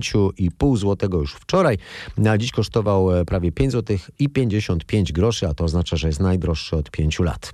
5,5 0.00 0.76
zł 0.76 1.20
już 1.20 1.34
wczoraj, 1.34 1.78
a 2.30 2.38
dziś 2.38 2.52
kosztował 2.52 3.08
prawie 3.26 3.52
5 3.52 3.72
zł 3.72 3.96
i 4.18 4.28
55 4.28 5.12
groszy, 5.12 5.48
a 5.48 5.54
to 5.54 5.64
oznacza, 5.64 5.96
że 5.96 6.06
jest 6.06 6.20
najdroższy 6.20 6.76
od 6.76 6.90
5 6.90 7.18
lat. 7.18 7.52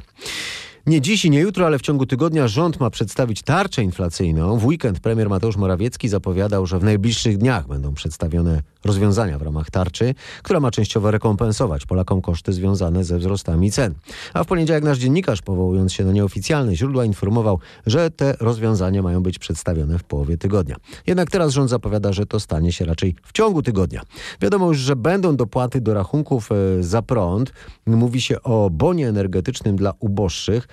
Nie 0.87 1.01
dziś 1.01 1.25
i 1.25 1.31
nie 1.31 1.41
jutro, 1.41 1.67
ale 1.67 1.79
w 1.79 1.83
ciągu 1.83 2.07
tygodnia 2.07 2.49
rząd 2.49 2.81
ma 2.81 2.91
przedstawić 2.91 3.43
tarczę 3.43 3.83
inflacyjną. 3.83 4.59
W 4.59 4.67
weekend 4.67 5.01
premier 5.01 5.29
Mateusz 5.29 5.57
Morawiecki 5.57 6.09
zapowiadał, 6.09 6.67
że 6.67 6.79
w 6.79 6.85
najbliższych 6.85 7.39
dniach 7.39 7.67
będą 7.67 7.95
przedstawione 7.95 8.63
rozwiązania 8.85 9.39
w 9.39 9.43
ramach 9.43 9.71
tarczy, 9.71 10.15
która 10.43 10.61
ma 10.61 10.71
częściowo 10.71 11.11
rekompensować 11.11 11.87
Polakom 11.87 12.23
koszty 12.23 12.53
związane 12.53 13.05
ze 13.05 13.19
wzrostami 13.19 13.71
cen. 13.71 13.95
A 14.35 14.45
w 14.45 14.47
poniedziałek 14.47 14.85
nasz 14.85 14.99
dziennikarz, 14.99 15.43
powołując 15.43 15.93
się 15.93 16.05
na 16.05 16.13
nieoficjalne 16.13 16.77
źródła, 16.77 17.05
informował, 17.05 17.59
że 17.87 18.11
te 18.11 18.37
rozwiązania 18.41 19.03
mają 19.03 19.23
być 19.23 19.39
przedstawione 19.39 19.99
w 19.99 20.05
połowie 20.05 20.39
tygodnia. 20.39 20.77
Jednak 21.07 21.31
teraz 21.31 21.53
rząd 21.53 21.71
zapowiada, 21.71 22.13
że 22.13 22.27
to 22.27 22.41
stanie 22.41 22.73
się 22.73 22.85
raczej 22.85 23.15
w 23.23 23.33
ciągu 23.33 23.63
tygodnia. 23.63 24.03
Wiadomo 24.41 24.69
już, 24.69 24.79
że 24.79 24.97
będą 24.97 25.37
dopłaty 25.37 25.81
do 25.81 25.95
rachunków 25.95 26.53
e, 26.53 26.83
za 26.83 27.03
prąd. 27.03 27.53
Mówi 27.87 28.21
się 28.21 28.43
o 28.43 28.71
bonie 28.71 29.09
energetycznym 29.09 29.77
dla 29.77 29.93
uboższych. 30.01 30.69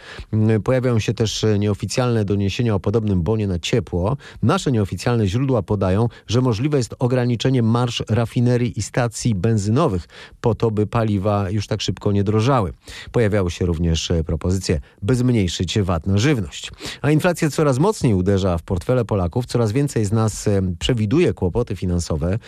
Pojawiają 0.63 0.99
się 0.99 1.13
też 1.13 1.45
nieoficjalne 1.59 2.25
doniesienia 2.25 2.75
o 2.75 2.79
podobnym 2.79 3.21
bonie 3.21 3.47
na 3.47 3.59
ciepło. 3.59 4.17
Nasze 4.43 4.71
nieoficjalne 4.71 5.27
źródła 5.27 5.61
podają, 5.61 6.07
że 6.27 6.41
możliwe 6.41 6.77
jest 6.77 6.95
ograniczenie 6.99 7.63
marsz 7.63 8.03
rafinerii 8.09 8.79
i 8.79 8.81
stacji 8.81 9.35
benzynowych 9.35 10.07
po 10.41 10.55
to, 10.55 10.71
by 10.71 10.87
paliwa 10.87 11.49
już 11.49 11.67
tak 11.67 11.81
szybko 11.81 12.11
nie 12.11 12.23
drożały. 12.23 12.73
Pojawiały 13.11 13.51
się 13.51 13.65
również 13.65 14.11
propozycje, 14.25 14.81
by 15.01 15.15
zmniejszyć 15.15 15.79
VAT 15.79 16.07
na 16.07 16.17
żywność. 16.17 16.71
A 17.01 17.11
inflacja 17.11 17.49
coraz 17.49 17.79
mocniej 17.79 18.13
uderza 18.13 18.57
w 18.57 18.63
portfele 18.63 19.05
Polaków. 19.05 19.45
Coraz 19.45 19.71
więcej 19.71 20.05
z 20.05 20.11
nas 20.11 20.49
przewiduje 20.79 21.33
kłopoty 21.33 21.75
finansowe. 21.75 22.39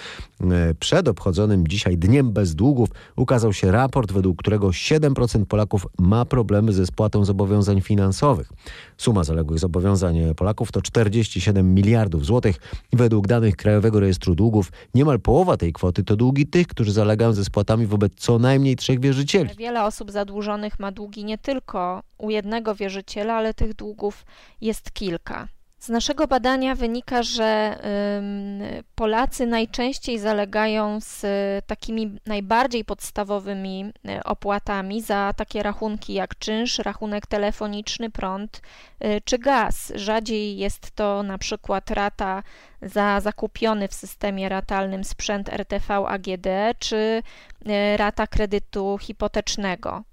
Przed 0.80 1.08
obchodzonym 1.08 1.68
dzisiaj 1.68 1.98
Dniem 1.98 2.32
Bez 2.32 2.56
Długów 2.56 2.90
ukazał 3.16 3.54
się 3.54 3.72
raport, 3.72 4.12
według 4.12 4.38
którego 4.38 4.68
7% 4.68 5.46
Polaków 5.46 5.88
ma 6.00 6.26
problemy 6.26 6.74
ze 6.74 6.86
spłatą 6.86 7.26
zobowiązań 7.26 7.43
finansowych. 7.82 8.50
Suma 8.98 9.24
zaległych 9.24 9.60
zobowiązań 9.60 10.36
Polaków 10.36 10.72
to 10.72 10.82
47 10.82 11.74
miliardów 11.74 12.26
złotych. 12.26 12.56
Według 12.94 13.28
danych 13.28 13.56
Krajowego 13.56 14.00
Rejestru 14.00 14.36
Długów 14.36 14.72
niemal 14.94 15.20
połowa 15.20 15.58
tej 15.58 15.74
kwoty 15.74 16.04
to 16.04 16.16
długi 16.16 16.48
tych, 16.48 16.68
którzy 16.68 16.92
zalegają 16.92 17.34
ze 17.34 17.46
spłatami 17.46 17.86
wobec 17.86 18.14
co 18.16 18.40
najmniej 18.40 18.76
trzech 18.76 19.00
wierzycieli. 19.00 19.50
Wiele 19.58 19.84
osób 19.84 20.12
zadłużonych 20.12 20.80
ma 20.80 20.92
długi 20.92 21.26
nie 21.26 21.38
tylko 21.38 22.04
u 22.18 22.30
jednego 22.30 22.76
wierzyciela, 22.76 23.34
ale 23.34 23.54
tych 23.54 23.74
długów 23.74 24.26
jest 24.62 24.92
kilka. 24.92 25.48
Z 25.84 25.90
naszego 25.90 26.28
badania 26.28 26.76
wynika, 26.76 27.24
że 27.24 27.78
Polacy 28.96 29.46
najczęściej 29.46 30.20
zalegają 30.20 31.00
z 31.02 31.26
takimi 31.66 32.20
najbardziej 32.26 32.86
podstawowymi 32.86 33.86
y, 33.86 34.24
opłatami 34.24 35.02
za 35.02 35.34
takie 35.38 35.64
rachunki 35.64 36.14
jak 36.14 36.38
czynsz, 36.38 36.80
rachunek 36.80 37.28
telefoniczny, 37.28 38.10
prąd 38.10 38.62
y, 39.06 39.22
czy 39.26 39.38
gaz. 39.40 39.94
Rzadziej 39.96 40.58
jest 40.58 40.92
to 40.92 41.24
na 41.24 41.38
przykład 41.38 41.92
rata 41.92 42.44
za 42.82 43.22
zakupiony 43.22 43.88
w 43.88 43.94
systemie 43.94 44.50
ratalnym 44.50 45.04
sprzęt 45.04 45.50
RTV 45.50 45.94
AGD 46.08 46.48
czy 46.80 46.96
y, 46.96 47.98
rata 47.98 48.28
kredytu 48.28 48.98
hipotecznego. 49.02 50.04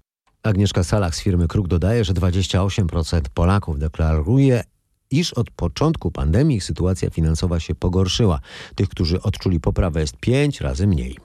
Agnieszka 0.43 0.85
Salach 0.85 1.15
z 1.15 1.23
firmy 1.23 1.49
Kruk 1.49 1.69
dodaje, 1.69 2.05
że 2.05 2.13
28% 2.13 3.21
Polaków 3.35 3.79
deklaruje 3.79 4.63
iż 5.11 5.33
od 5.33 5.51
początku 5.51 6.11
pandemii 6.11 6.61
sytuacja 6.61 7.11
finansowa 7.11 7.61
się 7.61 7.75
pogorszyła. 7.75 8.41
Tych, 8.75 8.89
którzy 8.89 9.23
odczuli 9.23 9.61
poprawę 9.61 10.01
jest 10.01 10.17
pięć 10.17 10.61
razy 10.61 10.87
mniej. 10.87 11.17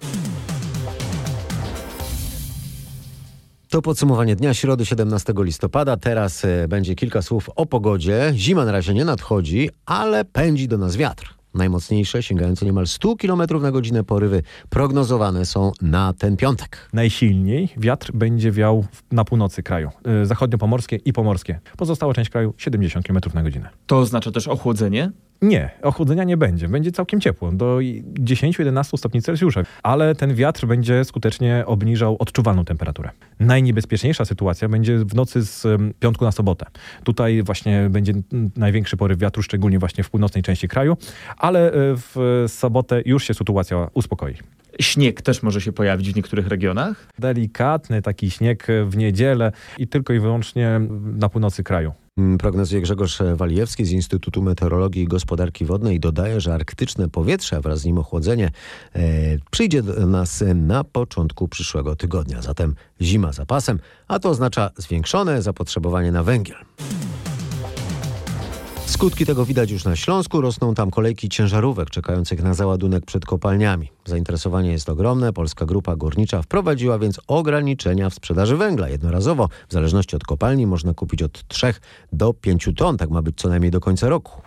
To 3.70 3.82
podsumowanie 3.82 4.36
dnia 4.36 4.54
środy 4.54 4.86
17 4.86 5.34
listopada. 5.38 5.98
Teraz 5.98 6.46
e, 6.46 6.68
będzie 6.68 6.96
kilka 6.96 7.22
słów 7.22 7.50
o 7.56 7.66
pogodzie. 7.66 8.34
Zima 8.36 8.66
na 8.66 8.72
razie 8.72 8.94
nie 8.94 9.06
nadchodzi, 9.06 9.70
ale 9.86 10.26
pędzi 10.26 10.68
do 10.68 10.78
nas 10.78 10.96
wiatr. 10.96 11.35
Najmocniejsze, 11.56 12.24
sięgające 12.24 12.66
niemal 12.66 12.88
100 12.88 13.16
km 13.16 13.42
na 13.62 13.72
godzinę 13.72 14.04
porywy 14.04 14.44
prognozowane 14.70 15.46
są 15.46 15.72
na 15.82 16.14
ten 16.14 16.38
piątek. 16.38 16.90
Najsilniej 16.94 17.70
wiatr 17.78 18.12
będzie 18.12 18.52
wiał 18.52 18.86
na 19.12 19.26
północy 19.26 19.64
kraju, 19.64 19.90
y, 20.24 20.26
zachodnio-pomorskie 20.26 21.00
i 21.06 21.14
pomorskie. 21.14 21.60
Pozostała 21.78 22.14
część 22.14 22.30
kraju 22.30 22.54
70 22.58 23.08
km 23.08 23.20
na 23.34 23.44
godzinę. 23.44 23.70
To 23.88 24.00
oznacza 24.00 24.32
też 24.32 24.48
ochłodzenie? 24.48 25.12
Nie, 25.42 25.70
ochłodzenia 25.82 26.24
nie 26.24 26.38
będzie. 26.38 26.68
Będzie 26.68 26.92
całkiem 26.92 27.22
ciepło, 27.22 27.52
do 27.52 27.78
10-11 27.78 28.98
stopni 28.98 29.22
Celsjusza, 29.22 29.64
ale 29.84 30.16
ten 30.16 30.36
wiatr 30.36 30.66
będzie 30.66 31.06
skutecznie 31.06 31.64
obniżał 31.66 32.16
odczuwalną 32.20 32.66
temperaturę. 32.66 33.10
Najniebezpieczniejsza 33.40 34.26
sytuacja 34.26 34.70
będzie 34.70 34.98
w 34.98 35.16
nocy 35.16 35.42
z 35.42 35.82
piątku 36.00 36.26
na 36.26 36.32
sobotę. 36.32 36.66
Tutaj 37.04 37.44
właśnie 37.44 37.88
będzie 37.90 38.14
największy 38.56 38.98
poryw 38.98 39.20
wiatru, 39.20 39.44
szczególnie 39.44 39.80
właśnie 39.80 40.04
w 40.04 40.10
północnej 40.10 40.44
części 40.44 40.68
kraju, 40.68 40.98
ale 41.38 41.68
e, 41.68 41.72
w 41.96 42.46
sobotę 42.48 43.02
już 43.06 43.24
się 43.24 43.34
sytuacja 43.34 43.88
uspokoi. 43.94 44.36
Śnieg 44.80 45.22
też 45.22 45.44
może 45.44 45.62
się 45.62 45.72
pojawić 45.72 46.12
w 46.12 46.16
niektórych 46.16 46.48
regionach? 46.48 47.08
Delikatny 47.20 48.02
taki 48.02 48.32
śnieg 48.32 48.68
w 48.86 48.98
niedzielę 48.98 49.52
i 49.78 49.88
tylko 49.88 50.14
i 50.14 50.20
wyłącznie 50.20 50.82
na 51.04 51.30
północy 51.30 51.64
kraju. 51.64 51.94
Mm, 52.18 52.38
prognozuje 52.38 52.82
Grzegorz 52.82 53.20
Walijewski 53.36 53.86
z 53.86 53.92
Instytutu 53.92 54.42
Meteorologii 54.42 55.04
i 55.04 55.08
Gospodarki 55.08 55.66
Wodnej. 55.66 56.00
Dodaje, 56.00 56.42
że 56.42 56.54
arktyczne 56.54 57.10
powietrze, 57.10 57.62
wraz 57.62 57.80
z 57.80 57.86
nim 57.86 57.98
ochłodzenie, 57.98 58.52
e, 58.96 59.02
przyjdzie 59.52 59.84
do 59.84 60.06
nas 60.06 60.44
na 60.56 60.84
początku 60.84 61.48
przyszłego 61.48 61.96
tygodnia. 61.96 62.42
Zatem 62.42 62.76
zima 63.02 63.32
za 63.32 63.46
pasem, 63.46 63.80
a 64.08 64.20
to 64.20 64.30
oznacza 64.30 64.70
zwiększone 64.78 65.42
zapotrzebowanie 65.42 66.12
na 66.12 66.24
węgiel. 66.24 66.58
Skutki 68.86 69.26
tego 69.26 69.46
widać 69.46 69.72
już 69.72 69.86
na 69.86 69.96
Śląsku. 69.96 70.42
Rosną 70.42 70.74
tam 70.74 70.92
kolejki 70.92 71.30
ciężarówek 71.30 71.90
czekających 71.90 72.44
na 72.44 72.54
załadunek 72.54 73.06
przed 73.06 73.26
kopalniami. 73.26 73.92
Zainteresowanie 74.06 74.72
jest 74.72 74.90
ogromne. 74.90 75.34
Polska 75.34 75.66
Grupa 75.66 75.96
Górnicza 75.96 76.42
wprowadziła 76.42 77.00
więc 77.00 77.20
ograniczenia 77.28 78.10
w 78.10 78.14
sprzedaży 78.14 78.58
węgla. 78.58 78.90
Jednorazowo, 78.90 79.50
w 79.70 79.74
zależności 79.74 80.16
od 80.16 80.24
kopalni, 80.24 80.68
można 80.68 80.94
kupić 80.94 81.24
od 81.24 81.48
3 81.48 81.74
do 82.14 82.34
5 82.34 82.70
ton. 82.78 82.98
Tak 82.98 83.10
ma 83.10 83.22
być 83.22 83.38
co 83.38 83.50
najmniej 83.50 83.72
do 83.72 83.80
końca 83.80 84.10
roku. 84.10 84.42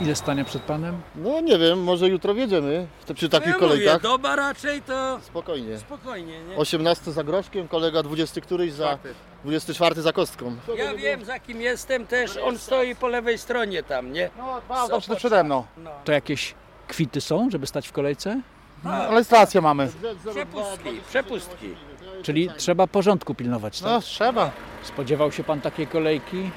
Ile 0.00 0.14
stanie 0.14 0.44
przed 0.44 0.62
panem? 0.62 1.00
No 1.16 1.40
nie 1.40 1.58
wiem, 1.58 1.82
może 1.82 2.08
jutro 2.08 2.34
wjedziemy 2.34 2.86
przy 3.14 3.28
takich 3.28 3.48
ja 3.48 3.54
kolejkach. 3.54 3.94
Mówię, 3.94 4.02
doba 4.02 4.36
raczej 4.36 4.82
to... 4.82 5.18
Spokojnie. 5.22 5.78
Spokojnie, 5.78 6.44
nie? 6.44 6.56
18 6.56 7.12
za 7.12 7.24
groszkiem, 7.24 7.68
kolega 7.68 8.02
20 8.02 8.40
któryś 8.40 8.72
za... 8.72 8.98
24 9.44 10.02
za 10.02 10.12
kostką. 10.12 10.56
Ja 10.76 10.94
wiem 10.94 11.24
za 11.24 11.38
kim 11.38 11.60
jestem 11.60 12.06
też, 12.06 12.36
on 12.36 12.58
stoi 12.58 12.94
po 12.96 13.08
lewej 13.08 13.38
stronie 13.38 13.82
tam, 13.82 14.12
nie? 14.12 14.30
No, 14.38 14.60
dwa, 14.60 15.16
przede 15.16 15.44
mną. 15.44 15.64
No. 15.76 15.90
To 16.04 16.12
jakieś 16.12 16.54
kwity 16.88 17.20
są, 17.20 17.50
żeby 17.50 17.66
stać 17.66 17.88
w 17.88 17.92
kolejce? 17.92 18.40
No, 18.84 18.90
ale 18.90 19.24
stację 19.24 19.60
mamy. 19.60 19.88
Przepustki, 20.30 21.00
przepustki. 21.08 21.74
Czyli 22.22 22.50
trzeba 22.56 22.86
porządku 22.86 23.34
pilnować, 23.34 23.80
tak? 23.80 23.90
No 23.90 24.00
trzeba. 24.00 24.50
Spodziewał 24.82 25.32
się 25.32 25.44
pan 25.44 25.60
takiej 25.60 25.86
kolejki? 25.86 26.50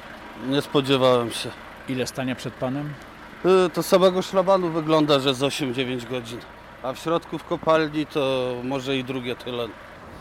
Nie 0.49 0.61
spodziewałem 0.61 1.31
się. 1.31 1.49
Ile 1.89 2.07
stania 2.07 2.35
przed 2.35 2.53
panem? 2.53 2.93
Y, 3.45 3.69
To 3.69 3.83
samego 3.83 4.21
szlabanu 4.21 4.69
wygląda, 4.69 5.19
że 5.19 5.33
z 5.33 5.39
8-9 5.41 6.09
godzin. 6.09 6.39
A 6.83 6.93
w 6.93 6.99
środku 6.99 7.37
w 7.37 7.43
kopalni 7.43 8.05
to 8.05 8.53
może 8.63 8.97
i 8.97 9.03
drugie 9.03 9.35
tyle. 9.35 9.67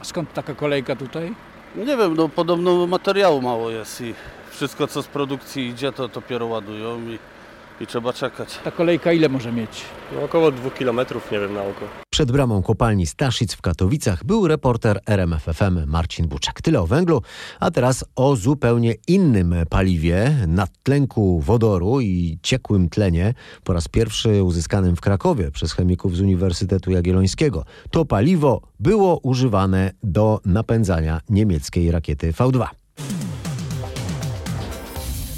Skąd 0.02 0.32
taka 0.32 0.54
kolejka 0.54 0.96
tutaj? 0.96 1.34
Nie 1.76 1.96
wiem, 1.96 2.14
no 2.16 2.28
podobno 2.28 2.86
materiału 2.86 3.42
mało 3.42 3.70
jest 3.70 4.00
i 4.00 4.14
wszystko 4.50 4.86
co 4.86 5.02
z 5.02 5.06
produkcji 5.06 5.66
idzie 5.68 5.92
to 5.92 6.08
dopiero 6.08 6.46
ładują 6.46 7.00
i, 7.00 7.18
i 7.80 7.86
trzeba 7.86 8.12
czekać. 8.12 8.58
Ta 8.64 8.70
kolejka 8.70 9.12
ile 9.12 9.28
może 9.28 9.52
mieć? 9.52 9.84
No, 10.14 10.22
około 10.22 10.52
dwóch 10.52 10.74
kilometrów, 10.74 11.32
nie 11.32 11.40
wiem 11.40 11.54
na 11.54 11.60
oko. 11.62 11.84
Przed 12.10 12.32
bramą 12.32 12.62
kopalni 12.62 13.06
Staszic 13.06 13.54
w 13.54 13.60
Katowicach 13.60 14.24
był 14.24 14.48
reporter 14.48 15.00
RMFFM 15.06 15.86
Marcin 15.86 16.28
Buczek. 16.28 16.62
Tyle 16.62 16.80
o 16.80 16.86
węglu, 16.86 17.22
a 17.60 17.70
teraz 17.70 18.04
o 18.16 18.36
zupełnie 18.36 18.94
innym 19.08 19.54
paliwie, 19.70 20.36
nadtlenku 20.48 21.40
wodoru 21.40 22.00
i 22.00 22.38
ciekłym 22.42 22.88
tlenie, 22.88 23.34
po 23.64 23.72
raz 23.72 23.88
pierwszy 23.88 24.42
uzyskanym 24.42 24.96
w 24.96 25.00
Krakowie 25.00 25.50
przez 25.50 25.72
chemików 25.72 26.16
z 26.16 26.20
Uniwersytetu 26.20 26.90
Jagiellońskiego. 26.90 27.64
To 27.90 28.04
paliwo 28.04 28.60
było 28.80 29.18
używane 29.22 29.92
do 30.02 30.40
napędzania 30.44 31.20
niemieckiej 31.28 31.90
rakiety 31.90 32.32
V2. 32.32 32.79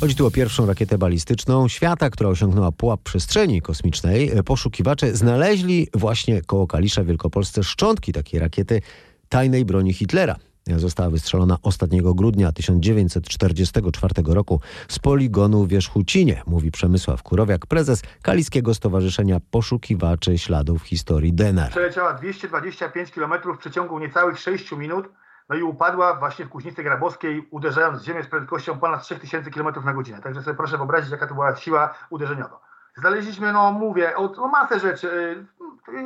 Chodzi 0.03 0.17
tu 0.17 0.27
o 0.27 0.31
pierwszą 0.31 0.67
rakietę 0.67 0.99
balistyczną 0.99 1.69
świata, 1.69 2.11
która 2.11 2.31
osiągnęła 2.31 2.73
pułap 2.73 3.01
przestrzeni 3.03 3.63
kosmicznej. 3.63 4.31
Poszukiwacze 4.45 5.17
znaleźli 5.17 5.89
właśnie 5.95 6.43
koło 6.43 6.67
Kalisza 6.67 7.03
w 7.03 7.07
Wielkopolsce 7.07 7.65
szczątki 7.65 8.13
takiej 8.13 8.41
rakiety 8.41 8.81
tajnej 9.29 9.65
broni 9.65 9.93
Hitlera. 9.93 10.37
Została 10.77 11.11
wystrzelona 11.11 11.59
ostatniego 11.63 12.15
grudnia 12.15 12.53
1944 12.53 14.15
roku 14.27 14.61
z 14.89 14.99
poligonu 14.99 15.65
w 15.65 15.69
Wierzchucinie, 15.69 16.43
mówi 16.47 16.71
Przemysław 16.71 17.23
Kurowiak, 17.23 17.67
prezes 17.67 18.03
Kaliskiego 18.23 18.75
Stowarzyszenia 18.75 19.41
Poszukiwaczy 19.51 20.39
Śladów 20.39 20.83
Historii 20.83 21.33
DNR. 21.33 21.71
Przeleciała 21.71 22.15
225 22.15 23.11
km 23.11 23.33
w 23.55 23.59
przeciągu 23.59 23.99
niecałych 23.99 24.39
6 24.39 24.73
minut, 24.73 25.09
no 25.49 25.57
i 25.57 25.63
upadła 25.63 26.15
właśnie 26.15 26.45
w 26.45 26.49
Kuźnicy 26.49 26.83
Grabowskiej, 26.83 27.49
uderzając 27.51 28.03
ziemię 28.03 28.23
z 28.23 28.29
prędkością 28.29 28.79
ponad 28.79 29.03
3000 29.03 29.51
km 29.51 29.85
na 29.85 29.93
godzinę. 29.93 30.21
Także 30.21 30.43
sobie 30.43 30.57
proszę 30.57 30.77
wyobrazić, 30.77 31.11
jaka 31.11 31.27
to 31.27 31.35
była 31.35 31.57
siła 31.57 31.95
uderzeniowa. 32.11 32.61
Znaleźliśmy, 32.97 33.53
no 33.53 33.73
mówię, 33.73 34.17
od, 34.17 34.37
no 34.37 34.49
masę 34.49 34.81
rzeczy, 34.81 35.45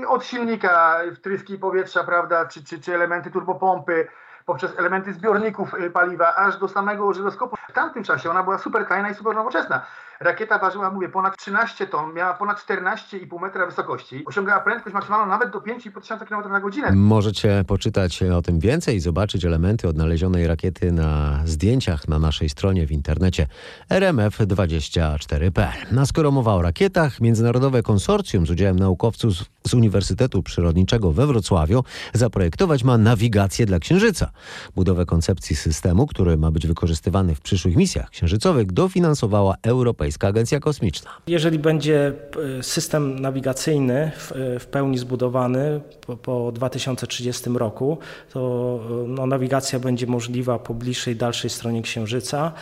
y, 0.02 0.08
od 0.08 0.24
silnika, 0.24 1.00
wtryski 1.16 1.58
powietrza, 1.58 2.04
prawda, 2.04 2.46
czy, 2.46 2.64
czy, 2.64 2.80
czy 2.80 2.94
elementy 2.94 3.30
turbopompy, 3.30 4.08
poprzez 4.46 4.78
elementy 4.78 5.12
zbiorników 5.12 5.74
y, 5.74 5.90
paliwa, 5.90 6.36
aż 6.36 6.58
do 6.58 6.68
samego 6.68 7.14
żyroskopu. 7.14 7.56
W 7.68 7.72
tamtym 7.72 8.04
czasie 8.04 8.30
ona 8.30 8.42
była 8.42 8.58
super 8.58 8.86
tajna 8.86 9.10
i 9.10 9.14
super 9.14 9.34
nowoczesna. 9.34 9.86
Rakieta 10.20 10.58
ważyła, 10.58 10.90
mówię, 10.90 11.08
ponad 11.08 11.36
13 11.36 11.86
ton, 11.86 12.14
miała 12.14 12.34
ponad 12.34 12.66
14,5 12.66 13.40
metra 13.40 13.66
wysokości, 13.66 14.24
osiągała 14.26 14.60
prędkość 14.60 14.94
maksymalną 14.94 15.26
nawet 15.26 15.50
do 15.50 15.58
5,5 15.58 16.00
tysiąca 16.00 16.26
km 16.26 16.52
na 16.52 16.60
godzinę. 16.60 16.92
Możecie 16.92 17.64
poczytać 17.66 18.22
o 18.22 18.42
tym 18.42 18.60
więcej 18.60 18.96
i 18.96 19.00
zobaczyć 19.00 19.44
elementy 19.44 19.88
odnalezionej 19.88 20.46
rakiety 20.46 20.92
na 20.92 21.40
zdjęciach 21.44 22.08
na 22.08 22.18
naszej 22.18 22.48
stronie 22.48 22.86
w 22.86 22.92
internecie 22.92 23.46
rmf24.pl. 23.90 26.00
A 26.00 26.06
skoro 26.06 26.30
mowa 26.30 26.54
o 26.54 26.62
rakietach, 26.62 27.20
Międzynarodowe 27.20 27.82
Konsorcjum 27.82 28.46
z 28.46 28.50
udziałem 28.50 28.78
naukowców 28.78 29.32
z 29.66 29.74
Uniwersytetu 29.74 30.42
Przyrodniczego 30.42 31.12
we 31.12 31.26
Wrocławiu 31.26 31.84
zaprojektować 32.12 32.84
ma 32.84 32.98
nawigację 32.98 33.66
dla 33.66 33.78
Księżyca. 33.78 34.30
Budowę 34.74 35.06
koncepcji 35.06 35.56
systemu, 35.56 36.06
który 36.06 36.36
ma 36.36 36.50
być 36.50 36.66
wykorzystywany 36.66 37.34
w 37.34 37.40
przyszłych 37.40 37.76
misjach 37.76 38.10
księżycowych, 38.10 38.72
dofinansowała 38.72 39.54
Europejska 39.62 40.28
Agencja 40.28 40.60
Kosmiczna. 40.60 41.10
Jeżeli 41.26 41.58
będzie 41.58 42.12
e, 42.58 42.62
system 42.62 43.20
nawigacyjny 43.20 44.12
w, 44.16 44.32
e, 44.32 44.58
w 44.58 44.66
pełni 44.66 44.98
zbudowany 44.98 45.80
po, 46.06 46.16
po 46.16 46.52
2030 46.52 47.50
roku, 47.50 47.98
to 48.32 48.80
e, 49.04 49.08
no, 49.08 49.26
nawigacja 49.26 49.78
będzie 49.78 50.06
możliwa 50.06 50.58
po 50.58 50.74
bliższej, 50.74 51.16
dalszej 51.16 51.50
stronie 51.50 51.82
Księżyca. 51.82 52.52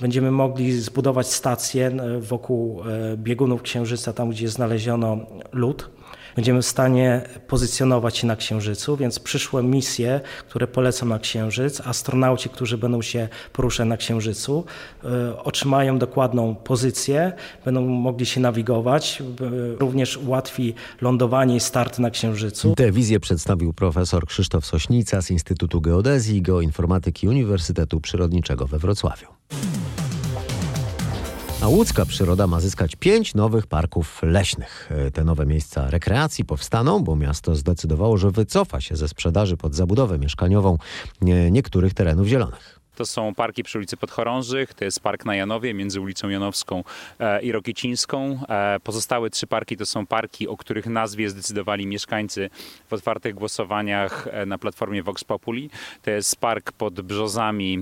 Będziemy 0.00 0.30
mogli 0.30 0.72
zbudować 0.72 1.26
stację 1.26 1.86
e, 1.86 2.20
wokół 2.20 2.82
biegunów 3.16 3.62
Księżyca, 3.62 4.12
tam 4.12 4.30
gdzie 4.30 4.48
znaleziono 4.48 5.18
lód. 5.52 5.90
Będziemy 6.36 6.62
w 6.62 6.66
stanie 6.66 7.22
pozycjonować 7.48 8.16
się 8.16 8.26
na 8.26 8.36
Księżycu, 8.36 8.96
więc 8.96 9.18
przyszłe 9.18 9.62
misje, 9.62 10.20
które 10.48 10.66
polecą 10.66 11.06
na 11.06 11.18
Księżyc, 11.18 11.80
astronauci, 11.80 12.48
którzy 12.48 12.78
będą 12.78 13.02
się 13.02 13.28
poruszać 13.52 13.88
na 13.88 13.96
Księżycu, 13.96 14.64
e, 15.04 15.42
otrzymają 15.42 15.98
dokładną 15.98 16.54
pozycję, 16.54 17.32
będą 17.64 17.86
mogli 17.86 18.26
się 18.26 18.40
nawigować, 18.40 19.22
e, 19.22 19.78
również 19.78 20.16
ułatwi 20.16 20.74
lądowanie 21.00 21.56
i 21.56 21.60
start 21.60 21.98
na 21.98 22.10
Księżycu. 22.10 22.74
Tę 22.74 22.92
wizję 22.92 23.20
przedstawił 23.20 23.72
profesor 23.72 24.26
Krzysztof 24.26 24.66
Sośnica 24.66 25.22
z 25.22 25.30
Instytutu 25.30 25.80
Geodezji 25.80 26.36
i 26.36 26.42
Geoinformatyki 26.42 27.28
Uniwersytetu 27.28 28.00
Przyrodniczego 28.00 28.66
we 28.66 28.78
Wrocławiu. 28.78 29.26
A 31.64 31.68
łódzka 31.68 32.06
przyroda 32.06 32.46
ma 32.46 32.60
zyskać 32.60 32.96
pięć 32.96 33.34
nowych 33.34 33.66
parków 33.66 34.22
leśnych. 34.22 34.88
E, 34.90 35.10
Te 35.10 35.24
nowe 35.24 35.46
miejsca 35.46 35.90
rekreacji 35.90 36.44
powstaną, 36.44 37.04
bo 37.04 37.16
miasto 37.16 37.54
zdecydowało, 37.54 38.16
że 38.16 38.30
wycofa 38.30 38.80
się 38.80 38.96
ze 38.96 39.08
sprzedaży 39.08 39.56
pod 39.56 39.74
zabudowę 39.74 40.18
mieszkaniową 40.18 40.78
niektórych 41.50 41.94
terenów 41.94 42.26
zielonych. 42.26 42.83
To 42.96 43.06
są 43.06 43.34
parki 43.34 43.62
przy 43.62 43.78
ulicy 43.78 43.96
Podchorążych, 43.96 44.74
to 44.74 44.84
jest 44.84 45.00
park 45.00 45.24
na 45.24 45.36
Janowie 45.36 45.74
między 45.74 46.00
ulicą 46.00 46.28
Janowską 46.28 46.84
e, 47.18 47.42
i 47.42 47.52
Rokicińską. 47.52 48.38
E, 48.48 48.80
pozostałe 48.84 49.30
trzy 49.30 49.46
parki 49.46 49.76
to 49.76 49.86
są 49.86 50.06
parki, 50.06 50.48
o 50.48 50.56
których 50.56 50.86
nazwie 50.86 51.30
zdecydowali 51.30 51.86
mieszkańcy 51.86 52.50
w 52.88 52.92
otwartych 52.92 53.34
głosowaniach 53.34 54.28
e, 54.30 54.46
na 54.46 54.58
platformie 54.58 55.02
Vox 55.02 55.24
Populi. 55.24 55.70
To 56.02 56.10
jest 56.10 56.36
park 56.36 56.72
pod 56.72 57.00
Brzozami 57.00 57.78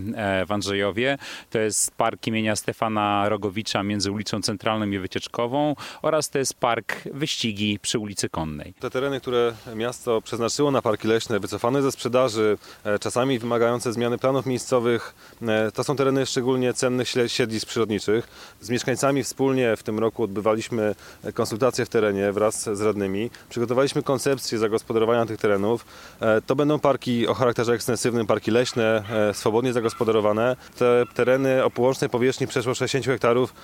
w 0.46 0.52
Andrzejowie, 0.52 1.18
to 1.50 1.58
jest 1.58 1.94
park 1.94 2.26
imienia 2.26 2.56
Stefana 2.56 3.28
Rogowicza 3.28 3.82
między 3.82 4.10
ulicą 4.10 4.42
Centralną 4.42 4.86
i 4.86 4.98
Wycieczkową 4.98 5.76
oraz 6.02 6.30
to 6.30 6.38
jest 6.38 6.54
park 6.54 6.96
Wyścigi 7.12 7.78
przy 7.82 7.98
ulicy 7.98 8.28
Konnej. 8.28 8.74
Te 8.80 8.90
tereny, 8.90 9.20
które 9.20 9.52
miasto 9.76 10.20
przeznaczyło 10.20 10.70
na 10.70 10.82
parki 10.82 11.08
leśne, 11.08 11.40
wycofane 11.40 11.82
ze 11.82 11.92
sprzedaży, 11.92 12.58
czasami 13.00 13.38
wymagające 13.38 13.92
zmiany 13.92 14.18
planów 14.18 14.46
miejscowych, 14.46 15.01
e, 15.42 15.72
to 15.72 15.84
są 15.84 15.96
tereny 15.96 16.26
szczególnie 16.26 16.74
cennych 16.74 17.08
siedlisk 17.26 17.66
przyrodniczych. 17.66 18.28
Z 18.60 18.70
mieszkańcami 18.70 19.24
wspólnie 19.24 19.76
w 19.76 19.82
tym 19.82 19.98
roku 19.98 20.22
odbywaliśmy 20.22 20.94
e, 21.24 21.32
konsultacje 21.32 21.84
w 21.84 21.88
terenie 21.88 22.32
wraz 22.32 22.62
z 22.62 22.80
radnymi. 22.80 23.30
Przygotowaliśmy 23.48 24.02
koncepcję 24.02 24.58
zagospodarowania 24.58 25.26
tych 25.26 25.40
terenów. 25.40 25.84
E, 26.20 26.40
To 26.40 26.56
będą 26.56 26.78
parki 26.78 27.28
o 27.28 27.34
charakterze 27.34 27.72
ekstensywnym, 27.72 28.26
parki 28.26 28.50
leśne, 28.50 29.02
swobodnie 29.32 29.72
zagospodarowane. 29.72 30.56
Te 30.78 31.04
tereny 31.14 31.64
o 31.64 31.70
połącznej 31.70 32.10
powierzchni 32.10 32.46
przeszło 32.46 32.74
60 32.74 33.06
hektarów 33.06 33.54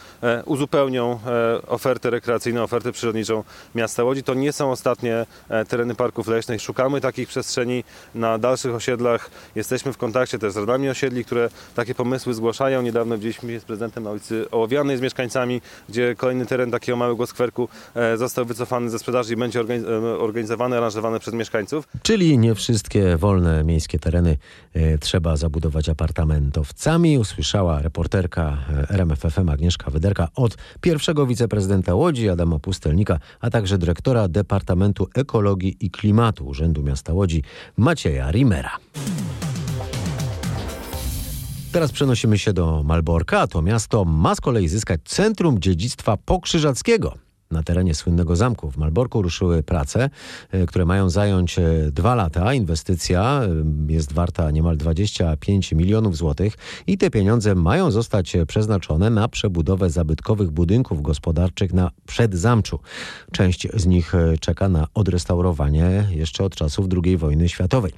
uzupełnią 0.44 1.20
ofertę 1.66 2.10
rekreacyjną, 2.10 2.62
ofertę 2.62 2.92
przyrodniczą 2.92 3.44
miasta 3.74 4.04
Łodzi. 4.04 4.22
To 4.22 4.34
nie 4.34 4.52
są 4.52 4.70
ostatnie 4.70 5.26
tereny 5.68 5.94
parków 5.94 6.28
leśnych. 6.28 6.62
Szukamy 6.62 7.00
takich 7.00 7.28
przestrzeni 7.28 7.84
na 8.14 8.38
dalszych 8.38 8.74
osiedlach. 8.74 9.30
Jesteśmy 9.54 9.92
w 9.92 9.96
kontakcie 9.96 10.38
też 10.38 10.52
z 10.52 10.56
radami 10.56 10.88
osiedli, 10.88 11.24
które 11.28 11.50
takie 11.74 11.94
pomysły 11.94 12.34
zgłaszają. 12.34 12.82
Niedawno 12.82 13.14
widzieliśmy 13.16 13.52
się 13.52 13.60
z 13.60 13.64
prezydentem 13.64 14.04
na 14.04 14.10
ulicy 14.10 14.50
Ołowianej 14.50 14.96
z 14.96 15.00
mieszkańcami, 15.00 15.60
gdzie 15.88 16.14
kolejny 16.14 16.46
teren 16.46 16.70
takiego 16.70 16.96
małego 16.96 17.26
skwerku 17.26 17.68
e, 17.94 18.16
został 18.16 18.44
wycofany 18.44 18.90
ze 18.90 18.98
sprzedaży 18.98 19.32
i 19.34 19.36
będzie 19.36 19.60
e, 19.60 19.64
organizowany, 20.18 20.76
aranżowany 20.76 21.20
przez 21.20 21.34
mieszkańców. 21.34 21.88
Czyli 22.02 22.38
nie 22.38 22.54
wszystkie 22.54 23.16
wolne 23.16 23.64
miejskie 23.64 23.98
tereny 23.98 24.36
e, 24.74 24.98
trzeba 24.98 25.36
zabudować 25.36 25.88
apartamentowcami, 25.88 27.18
usłyszała 27.18 27.82
reporterka 27.82 28.58
RMFFM 28.90 29.48
Agnieszka 29.48 29.90
Wyderka 29.90 30.28
od 30.34 30.56
pierwszego 30.80 31.26
wiceprezydenta 31.26 31.94
Łodzi 31.94 32.28
Adama 32.28 32.58
Pustelnika, 32.58 33.18
a 33.40 33.50
także 33.50 33.78
dyrektora 33.78 34.28
Departamentu 34.28 35.08
Ekologii 35.14 35.76
i 35.80 35.90
Klimatu 35.90 36.46
Urzędu 36.46 36.82
Miasta 36.82 37.12
Łodzi 37.12 37.42
Macieja 37.76 38.30
Rimera. 38.30 38.78
Teraz 41.72 41.92
przenosimy 41.92 42.38
się 42.38 42.52
do 42.52 42.82
Malborka, 42.84 43.40
a 43.40 43.46
to 43.46 43.62
miasto 43.62 44.04
ma 44.04 44.34
z 44.34 44.40
kolei 44.40 44.68
zyskać 44.68 45.00
Centrum 45.04 45.60
Dziedzictwa 45.60 46.16
Pokrzyżackiego. 46.16 47.27
Na 47.50 47.62
terenie 47.62 47.94
słynnego 47.94 48.36
zamku 48.36 48.70
w 48.70 48.76
Malborku 48.76 49.22
ruszyły 49.22 49.62
prace, 49.62 50.10
e, 50.50 50.66
które 50.66 50.84
mają 50.84 51.10
zająć 51.10 51.58
e, 51.58 51.62
dwa 51.92 52.14
lata. 52.14 52.54
Inwestycja 52.54 53.40
e, 53.88 53.92
jest 53.92 54.12
warta 54.12 54.50
niemal 54.50 54.76
25 54.76 55.72
milionów 55.72 56.16
złotych 56.16 56.54
i 56.86 56.98
te 56.98 57.10
pieniądze 57.10 57.54
mają 57.54 57.90
zostać 57.90 58.36
przeznaczone 58.48 59.10
na 59.10 59.28
przebudowę 59.28 59.90
zabytkowych 59.90 60.50
budynków 60.50 61.02
gospodarczych 61.02 61.72
na 61.72 61.90
przedzamczu. 62.06 62.78
Część 63.32 63.68
z 63.74 63.86
nich 63.86 64.12
czeka 64.40 64.68
na 64.68 64.86
odrestaurowanie 64.94 66.08
jeszcze 66.10 66.44
od 66.44 66.54
czasów 66.54 66.86
II 67.04 67.16
wojny 67.16 67.48
światowej. 67.48 67.92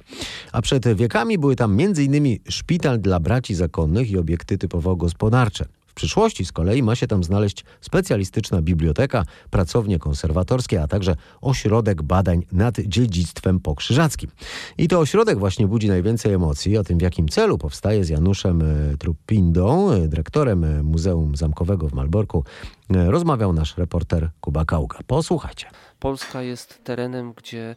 A 0.51 0.61
przed 0.61 0.95
wiekami 0.95 1.37
były 1.37 1.55
tam 1.55 1.79
m.in. 1.79 2.37
szpital 2.49 2.99
dla 2.99 3.19
braci 3.19 3.55
zakonnych 3.55 4.11
i 4.11 4.17
obiekty 4.17 4.57
typowo 4.57 4.95
gospodarcze. 4.95 5.65
W 5.91 5.93
przyszłości 5.93 6.45
z 6.45 6.51
kolei 6.51 6.83
ma 6.83 6.95
się 6.95 7.07
tam 7.07 7.23
znaleźć 7.23 7.65
specjalistyczna 7.81 8.61
biblioteka, 8.61 9.25
pracownie 9.49 9.99
konserwatorskie, 9.99 10.83
a 10.83 10.87
także 10.87 11.15
ośrodek 11.41 12.01
badań 12.01 12.45
nad 12.51 12.79
dziedzictwem 12.79 13.59
pokrzyżackim. 13.59 14.31
I 14.77 14.87
to 14.87 14.99
ośrodek 14.99 15.39
właśnie 15.39 15.67
budzi 15.67 15.87
najwięcej 15.87 16.33
emocji. 16.33 16.77
O 16.77 16.83
tym, 16.83 16.97
w 16.97 17.01
jakim 17.01 17.29
celu 17.29 17.57
powstaje 17.57 18.03
z 18.03 18.09
Januszem 18.09 18.61
e, 18.61 18.97
Trupindą, 18.97 19.91
e, 19.91 20.07
dyrektorem 20.07 20.63
e, 20.63 20.83
Muzeum 20.83 21.35
Zamkowego 21.35 21.89
w 21.89 21.93
Malborku, 21.93 22.43
rozmawiał 22.89 23.53
nasz 23.53 23.77
reporter 23.77 24.29
Kuba 24.41 24.65
Kauga. 24.65 24.99
Posłuchajcie. 25.07 25.65
Polska 25.99 26.41
jest 26.41 26.83
terenem, 26.83 27.33
gdzie 27.33 27.75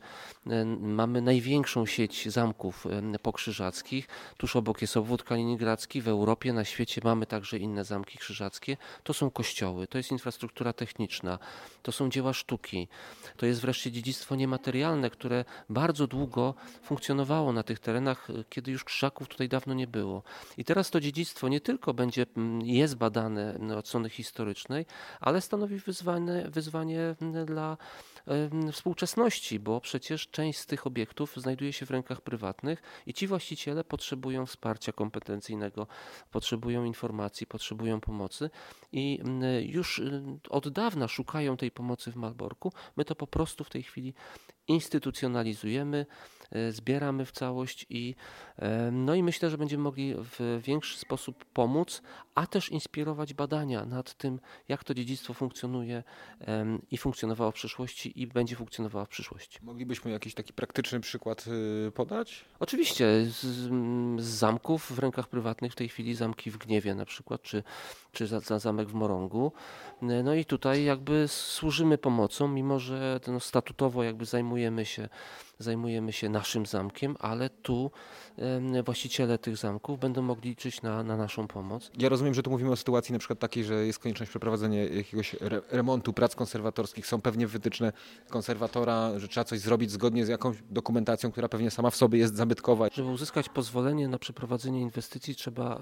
mamy 0.81 1.23
największą 1.23 1.87
sieć 1.87 2.29
zamków 2.29 2.87
pokrzyżackich. 3.23 4.09
Tuż 4.37 4.57
obok 4.57 4.83
jest 4.83 4.97
obwód 4.97 5.23
kaliningradzki. 5.23 6.03
W 6.03 6.09
Europie, 6.09 6.53
na 6.53 6.65
świecie 6.65 7.01
mamy 7.05 7.27
także 7.27 7.59
inne 7.59 7.85
zamki 7.85 8.19
krzyżackie. 8.19 8.77
To 9.03 9.15
są 9.15 9.31
kościoły, 9.31 9.87
to 9.87 9.99
jest 9.99 10.13
infrastruktura 10.13 10.73
techniczna, 10.73 11.39
to 11.83 11.93
są 11.93 12.11
dzieła 12.11 12.33
sztuki. 12.33 12.89
To 13.37 13.47
jest 13.47 13.61
wreszcie 13.61 13.93
dziedzictwo 13.93 14.37
niematerialne, 14.37 15.11
które 15.11 15.45
bardzo 15.69 16.07
długo 16.07 16.55
funkcjonowało 16.83 17.53
na 17.53 17.63
tych 17.63 17.79
terenach, 17.79 18.29
kiedy 18.51 18.73
już 18.73 18.85
krzyżaków 18.85 19.29
tutaj 19.29 19.49
dawno 19.49 19.75
nie 19.75 19.87
było. 19.87 20.23
I 20.59 20.65
teraz 20.65 20.91
to 20.91 21.01
dziedzictwo 21.01 21.49
nie 21.49 21.61
tylko 21.61 21.95
będzie, 21.95 22.27
jest 22.63 22.97
badane 22.97 23.59
od 23.77 23.89
strony 23.89 24.11
historycznej, 24.11 24.87
ale 25.21 25.41
stanowi 25.41 25.79
wyzwanie, 25.79 26.47
wyzwanie 26.49 27.15
dla 27.47 27.77
współczesności, 28.73 29.61
bo 29.61 29.81
przecież 29.81 30.29
część 30.29 30.59
z 30.59 30.67
tych 30.67 30.87
obiektów 30.87 31.37
znajduje 31.37 31.73
się 31.73 31.87
w 31.87 31.91
rękach 31.91 32.21
prywatnych 32.21 32.83
i 33.07 33.15
ci 33.15 33.27
właściciele 33.27 33.85
potrzebują 33.85 34.47
wsparcia 34.47 34.93
kompetencyjnego, 34.93 35.87
potrzebują 36.31 36.85
informacji, 36.85 37.47
potrzebują 37.47 38.01
pomocy 38.01 38.51
i 38.93 39.21
już 39.63 40.03
od 40.51 40.69
dawna 40.69 41.09
szukają 41.09 41.57
tej 41.57 41.71
pomocy 41.71 42.13
w 42.13 42.17
Malborku. 42.17 42.73
My 42.97 43.05
to 43.05 43.15
po 43.15 43.27
prostu 43.27 43.65
w 43.65 43.71
tej 43.71 43.83
chwili 43.83 44.15
instytucjonalizujemy, 44.69 46.07
zbieramy 46.71 47.25
w 47.25 47.33
całość 47.33 47.87
i, 47.91 48.15
e, 48.59 48.91
no 48.91 49.15
i 49.15 49.23
myślę, 49.23 49.51
że 49.51 49.59
będziemy 49.59 49.83
mogli 49.83 50.15
w 50.19 50.61
większy 50.63 50.99
sposób 50.99 51.45
pomóc, 51.45 52.03
a 52.35 52.47
też 52.47 52.69
inspirować 52.69 53.35
badania 53.35 53.85
nad 53.87 54.15
tym, 54.15 54.41
jak 54.69 54.85
to 54.85 54.95
dziedzictwo 54.95 55.35
funkcjonuje 55.35 56.03
i 56.91 56.99
funkcjonowało 56.99 57.51
w 57.51 57.55
przeszłości 57.55 58.21
i 58.23 58.27
będzie 58.27 58.57
funkcjonowało 58.57 59.05
w 59.05 59.09
przyszłości. 59.09 59.59
Moglibyśmy 59.63 60.11
jakiś 60.11 60.35
taki 60.35 60.53
praktyczny 60.53 61.01
przykład 61.01 61.45
y, 61.89 61.93
podać? 61.93 62.45
Oczywiście. 62.61 63.07
Z, 63.25 63.41
z 64.21 64.25
zamków 64.25 64.93
w 64.93 64.99
rękach 64.99 65.29
prywatnych 65.29 65.73
w 65.73 65.77
tej 65.77 65.89
chwili 65.89 66.15
zamki 66.15 66.51
w 66.51 66.59
Gniewie 66.59 66.95
na 66.95 67.05
przykład, 67.05 67.43
czy, 67.43 67.63
czy 68.13 68.27
za, 68.27 68.41
za 68.41 68.59
zamek 68.59 68.89
w 68.89 68.95
Morągu. 68.95 69.53
No 70.03 70.35
i 70.35 70.45
tutaj 70.45 70.85
jakby 70.85 71.29
służymy 71.29 71.99
pomocą, 71.99 72.49
mimo 72.49 72.79
że 72.79 73.21
no, 73.27 73.41
statutowo 73.41 74.03
jakby 74.03 74.25
zajmujemy 74.25 74.85
się, 74.85 75.09
zajmujemy 75.59 76.13
się 76.13 76.29
naszym 76.29 76.67
zamkiem, 76.67 77.17
ale 77.21 77.51
tu 77.51 77.91
właściciele 78.85 79.39
tych 79.39 79.57
zamków 79.57 80.01
będą 80.01 80.23
mogli 80.23 80.51
liczyć 80.51 80.83
na, 80.83 81.03
na 81.03 81.17
naszą 81.17 81.47
pomoc. 81.47 81.91
Ja 81.99 82.09
rozumiem, 82.09 82.35
że 82.35 82.43
tu 82.43 82.51
mówimy 82.51 82.71
o 82.71 82.77
sytuacji 82.77 83.13
na 83.13 83.19
przykład 83.19 83.39
takiej, 83.39 83.65
że 83.65 83.87
jest 83.87 83.99
konieczność 83.99 84.31
przeprowadzenia 84.31 84.85
jakiegoś 84.85 85.35
re 85.41 85.63
remontu, 85.71 86.13
prac 86.13 86.35
konserwatorskich. 86.35 87.07
Są 87.07 87.21
pewnie 87.21 87.47
wytyczne 87.47 87.93
konserwatora, 88.29 89.19
że 89.19 89.29
trzeba 89.29 89.45
coś 89.45 89.61
zrobić 89.61 89.91
zgodnie 89.91 90.27
z 90.27 90.29
jakąś 90.29 90.57
dokumentacją, 90.71 91.33
która 91.33 91.49
pewnie 91.49 91.71
sama 91.71 91.91
w 91.91 91.97
sobie 91.97 92.19
jest 92.19 92.37
zabytkowa. 92.37 92.89
Żeby 92.93 93.09
uzyskać 93.09 93.49
pozwolenie 93.49 94.09
na 94.09 94.19
przeprowadzenie 94.19 94.81
inwestycji 94.81 95.35
trzeba 95.35 95.81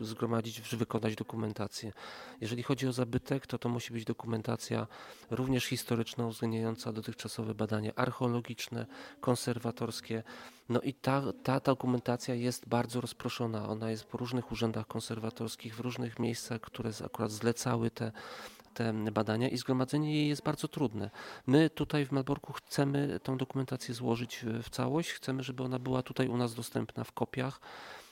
zgromadzić, 0.00 0.76
wykonać 0.76 1.14
dokumentację. 1.14 1.92
Jeżeli 2.40 2.62
chodzi 2.62 2.88
o 2.88 2.92
zabytek, 2.92 3.46
to 3.46 3.58
to 3.58 3.68
musi 3.68 3.92
być 3.92 4.04
dokumentacja 4.04 4.86
również 5.30 5.64
historyczna, 5.64 6.26
uwzględniająca 6.26 6.92
dotychczasowe 6.92 7.54
badania 7.54 7.92
archeologiczne, 7.94 8.86
konserwatorskie. 9.20 10.22
No 10.68 10.80
i 10.80 10.94
ta, 10.94 11.22
ta 11.42 11.60
dokumentacja 11.86 12.34
jest 12.34 12.68
bardzo 12.68 13.00
rozproszona. 13.00 13.68
Ona 13.68 13.90
jest 13.90 14.04
po 14.04 14.18
różnych 14.18 14.52
urzędach 14.52 14.86
konserwatorskich, 14.86 15.76
w 15.76 15.80
różnych 15.80 16.18
miejscach, 16.18 16.60
które 16.60 16.90
akurat 17.04 17.30
zlecały 17.30 17.90
te, 17.90 18.12
te 18.74 18.92
badania 19.12 19.48
i 19.48 19.56
zgromadzenie 19.58 20.14
jej 20.14 20.28
jest 20.28 20.42
bardzo 20.42 20.68
trudne. 20.68 21.10
My 21.46 21.70
tutaj 21.70 22.06
w 22.06 22.12
Malborku 22.12 22.52
chcemy 22.52 23.20
tę 23.22 23.36
dokumentację 23.36 23.94
złożyć 23.94 24.44
w 24.62 24.70
całość, 24.70 25.10
chcemy, 25.10 25.42
żeby 25.42 25.62
ona 25.62 25.78
była 25.78 26.02
tutaj 26.02 26.28
u 26.28 26.36
nas 26.36 26.54
dostępna 26.54 27.04
w 27.04 27.12
kopiach 27.12 27.60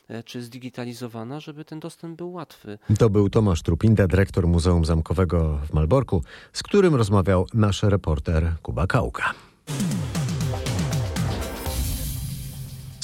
e, 0.08 0.22
czy 0.22 0.42
zdigitalizowana, 0.42 1.40
żeby 1.40 1.64
ten 1.64 1.80
dostęp 1.80 2.16
był 2.16 2.32
łatwy. 2.32 2.78
To 2.98 3.10
był 3.10 3.30
Tomasz 3.30 3.62
Trupinda, 3.62 4.06
dyrektor 4.06 4.46
Muzeum 4.46 4.84
Zamkowego 4.84 5.58
w 5.68 5.72
Malborku, 5.72 6.22
z 6.52 6.62
którym 6.62 6.94
rozmawiał 6.94 7.46
nasz 7.54 7.82
reporter 7.82 8.52
Kuba 8.62 8.87
Kauka. 8.87 9.34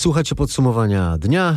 Słuchacie 0.01 0.35
podsumowania 0.35 1.19
dnia, 1.19 1.57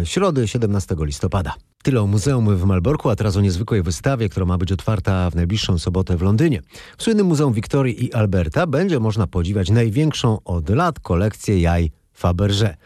e, 0.00 0.06
środy 0.06 0.48
17 0.48 0.96
listopada. 1.00 1.54
Tyle 1.82 2.00
o 2.00 2.06
muzeum 2.06 2.56
w 2.56 2.64
Malborku, 2.64 3.10
a 3.10 3.16
teraz 3.16 3.36
o 3.36 3.40
niezwykłej 3.40 3.82
wystawie, 3.82 4.28
która 4.28 4.46
ma 4.46 4.58
być 4.58 4.72
otwarta 4.72 5.30
w 5.30 5.34
najbliższą 5.34 5.78
sobotę 5.78 6.16
w 6.16 6.22
Londynie. 6.22 6.62
W 6.98 7.02
słynnym 7.02 7.26
Muzeum 7.26 7.52
Wiktorii 7.52 8.04
i 8.04 8.12
Alberta 8.12 8.66
będzie 8.66 9.00
można 9.00 9.26
podziwiać 9.26 9.70
największą 9.70 10.38
od 10.44 10.68
lat 10.68 11.00
kolekcję 11.00 11.60
jaj 11.60 11.90
Faberże. 12.20 12.76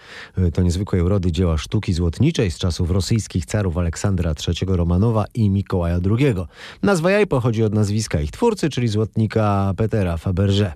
To 0.55 0.63
niezwykłej 0.63 1.03
urody 1.03 1.33
dzieła 1.33 1.59
sztuki 1.59 1.93
złotniczej 1.93 2.51
z 2.51 2.59
czasów 2.59 2.91
rosyjskich 2.91 3.47
carów 3.47 3.79
Aleksandra 3.79 4.35
III 4.49 4.77
Romanowa 4.77 5.25
i 5.35 5.51
Mikołaja 5.51 5.99
II. 6.11 6.35
Nazwa 6.83 7.11
jaj 7.11 7.27
pochodzi 7.27 7.65
od 7.65 7.75
nazwiska 7.75 8.21
ich 8.21 8.31
twórcy, 8.31 8.69
czyli 8.69 8.89
złotnika 8.89 9.75
Petera 9.77 10.17
Faberże. 10.17 10.73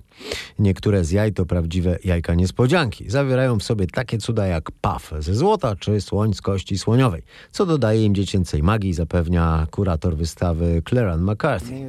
Niektóre 0.59 1.03
z 1.03 1.11
jaj 1.11 1.33
to 1.33 1.45
prawdziwe 1.45 1.97
jajka 2.03 2.35
niespodzianki. 2.35 3.09
Zawierają 3.09 3.59
w 3.59 3.63
sobie 3.63 3.87
takie 3.87 4.17
cuda 4.17 4.47
jak 4.47 4.71
paf 4.81 5.13
ze 5.19 5.35
złota 5.35 5.75
czy 5.75 6.01
słoń 6.01 6.33
z 6.33 6.41
kości 6.41 6.77
słoniowej, 6.77 7.23
co 7.51 7.65
dodaje 7.65 8.05
im 8.05 8.15
dziecięcej 8.15 8.63
magii, 8.63 8.93
zapewnia 8.93 9.67
kurator 9.71 10.15
wystawy 10.15 10.81
Claran 10.89 11.31
McCarthy. 11.31 11.87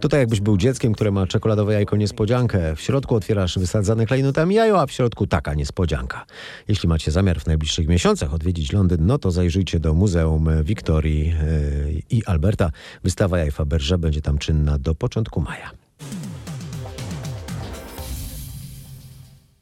Tutaj 0.00 0.20
jakbyś 0.20 0.40
był 0.40 0.56
dzieckiem, 0.56 0.92
które 0.92 1.10
ma 1.10 1.26
czekoladowe 1.26 1.72
jajko 1.72 1.96
niespodziankę. 1.96 2.76
W 2.76 2.80
środku 2.80 3.14
otwierasz 3.14 3.58
wysadzane 3.58 4.06
klejnotami 4.06 4.59
jajo, 4.60 4.80
a 4.80 4.86
w 4.86 4.92
środku 4.92 5.26
taka 5.26 5.54
niespodzianka. 5.54 6.26
Jeśli 6.68 6.88
macie 6.88 7.10
zamiar 7.10 7.40
w 7.40 7.46
najbliższych 7.46 7.88
miesiącach 7.88 8.34
odwiedzić 8.34 8.72
Londyn, 8.72 9.06
no 9.06 9.18
to 9.18 9.30
zajrzyjcie 9.30 9.80
do 9.80 9.94
Muzeum 9.94 10.48
Wiktorii 10.64 11.26
yy, 11.26 12.02
i 12.10 12.24
Alberta. 12.24 12.70
Wystawa 13.04 13.38
jaj 13.38 13.50
Faberże 13.50 13.98
będzie 13.98 14.22
tam 14.22 14.38
czynna 14.38 14.78
do 14.78 14.94
początku 14.94 15.40
maja. 15.40 15.70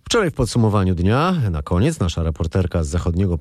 Wczoraj 0.08 0.30
w 0.30 0.34
podsumowaniu 0.34 0.94
dnia, 0.94 1.34
na 1.50 1.62
koniec, 1.62 2.00
nasza 2.00 2.22
reporterka 2.22 2.84
z 2.84 2.88
zachodniego 2.88 3.38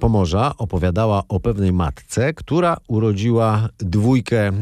Pomorza 0.00 0.52
opowiadała 0.58 1.22
o 1.28 1.40
pewnej 1.40 1.72
matce, 1.72 2.34
która 2.34 2.76
urodziła 2.88 3.68
dwójkę 3.78 4.48
e, 4.48 4.52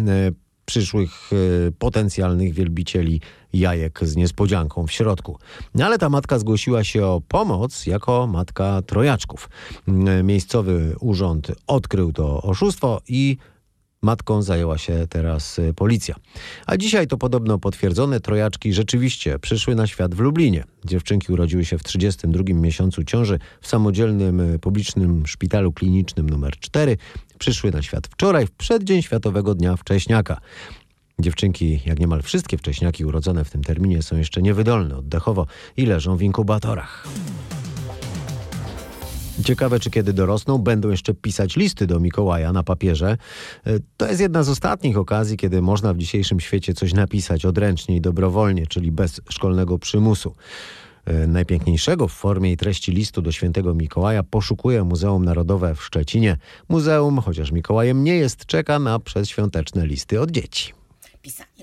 przyszłych 0.65 1.31
e, 1.33 1.37
potencjalnych 1.73 2.55
wielbicieli 2.55 3.21
jajek 3.53 4.01
z 4.03 4.17
niespodzianką 4.17 4.87
w 4.87 4.93
środku. 4.93 5.39
Ale 5.83 5.99
ta 5.99 6.09
matka 6.09 6.39
zgłosiła 6.39 6.85
się 6.85 7.07
o 7.07 7.21
pomoc 7.29 7.87
jako 7.87 8.27
matka 8.27 8.83
trojaczków. 8.83 9.49
Miejscowy 10.25 10.97
urząd 11.01 11.53
odkrył 11.67 12.13
to 12.13 12.43
oszustwo 12.43 13.01
i 13.09 13.37
Matką 14.05 14.43
zajęła 14.43 14.79
się 14.79 15.07
teraz 15.11 15.59
y, 15.59 15.75
policja. 15.75 16.15
A 16.67 16.77
dzisiaj 16.77 17.07
to 17.07 17.17
podobno 17.17 17.59
potwierdzone 17.59 18.21
trojaczki 18.21 18.73
rzeczywiście 18.73 19.39
przyszły 19.39 19.75
na 19.75 19.87
świat 19.87 20.15
w 20.15 20.19
Lublinie. 20.21 20.65
Dziewczynki 20.85 21.33
urodziły 21.33 21.65
się 21.65 21.79
w 21.79 21.83
32 21.83 22.45
miesiącu 22.55 23.05
ciąży 23.05 23.39
w 23.61 23.69
samodzielnym 23.69 24.41
y, 24.41 24.59
publicznym 24.59 25.27
szpitalu 25.27 25.73
klinicznym 25.73 26.31
numer 26.31 26.59
4. 26.59 26.97
Przyszły 27.39 27.71
na 27.71 27.83
świat 27.83 28.07
wczoraj, 28.07 28.47
w 28.47 28.51
przeddzień 28.51 29.03
Światowego 29.03 29.55
Dnia 29.55 29.77
Wcześniaka. 29.77 30.41
Dziewczynki, 31.19 31.81
jak 31.87 32.01
niemal 32.01 32.23
wszystkie 32.23 32.59
wcześniaki 32.59 33.05
urodzone 33.05 33.45
w 33.45 33.51
tym 33.51 33.65
terminie, 33.65 34.03
są 34.03 34.17
jeszcze 34.17 34.43
niewydolne 34.43 34.97
oddechowo 34.97 35.47
i 35.77 35.87
leżą 35.87 36.17
w 36.17 36.23
inkubatorach. 36.23 37.09
Ciekawe, 39.43 39.81
czy 39.81 39.91
kiedy 39.91 40.13
dorosną, 40.13 40.59
będą 40.59 40.91
jeszcze 40.91 41.15
pisać 41.15 41.57
listy 41.57 41.87
do 41.87 42.01
Mikołaja 42.01 42.53
na 42.53 42.63
papierze. 42.63 43.17
E, 43.67 43.73
to 43.97 44.09
jest 44.09 44.21
jedna 44.21 44.43
z 44.43 44.49
ostatnich 44.49 44.99
okazji, 44.99 45.37
kiedy 45.37 45.63
można 45.63 45.95
w 45.95 45.99
dzisiejszym 45.99 46.41
świecie 46.41 46.75
coś 46.75 46.95
napisać 46.95 47.45
odręcznie 47.45 47.97
i 47.97 48.01
dobrowolnie, 48.01 48.67
czyli 48.67 48.93
bez 48.93 49.21
szkolnego 49.29 49.79
przymusu. 49.79 50.35
E, 51.05 51.27
najpiękniejszego 51.27 52.09
w 52.09 52.13
formie 52.13 52.53
i 52.53 52.57
treści 52.57 52.93
listu 52.93 53.23
do 53.23 53.33
świętego 53.33 53.75
Mikołaja 53.75 54.23
poszukuje 54.23 54.85
Muzeum 54.85 55.25
Narodowe 55.25 55.75
w 55.75 55.83
Szczecinie. 55.83 56.37
Muzeum, 56.69 57.19
chociaż 57.19 57.53
Mikołajem 57.53 58.05
nie 58.05 58.17
jest, 58.17 58.47
czeka 58.47 58.79
na 58.79 58.99
przedświąteczne 58.99 59.87
listy 59.87 60.21
od 60.21 60.31
dzieci. 60.31 60.73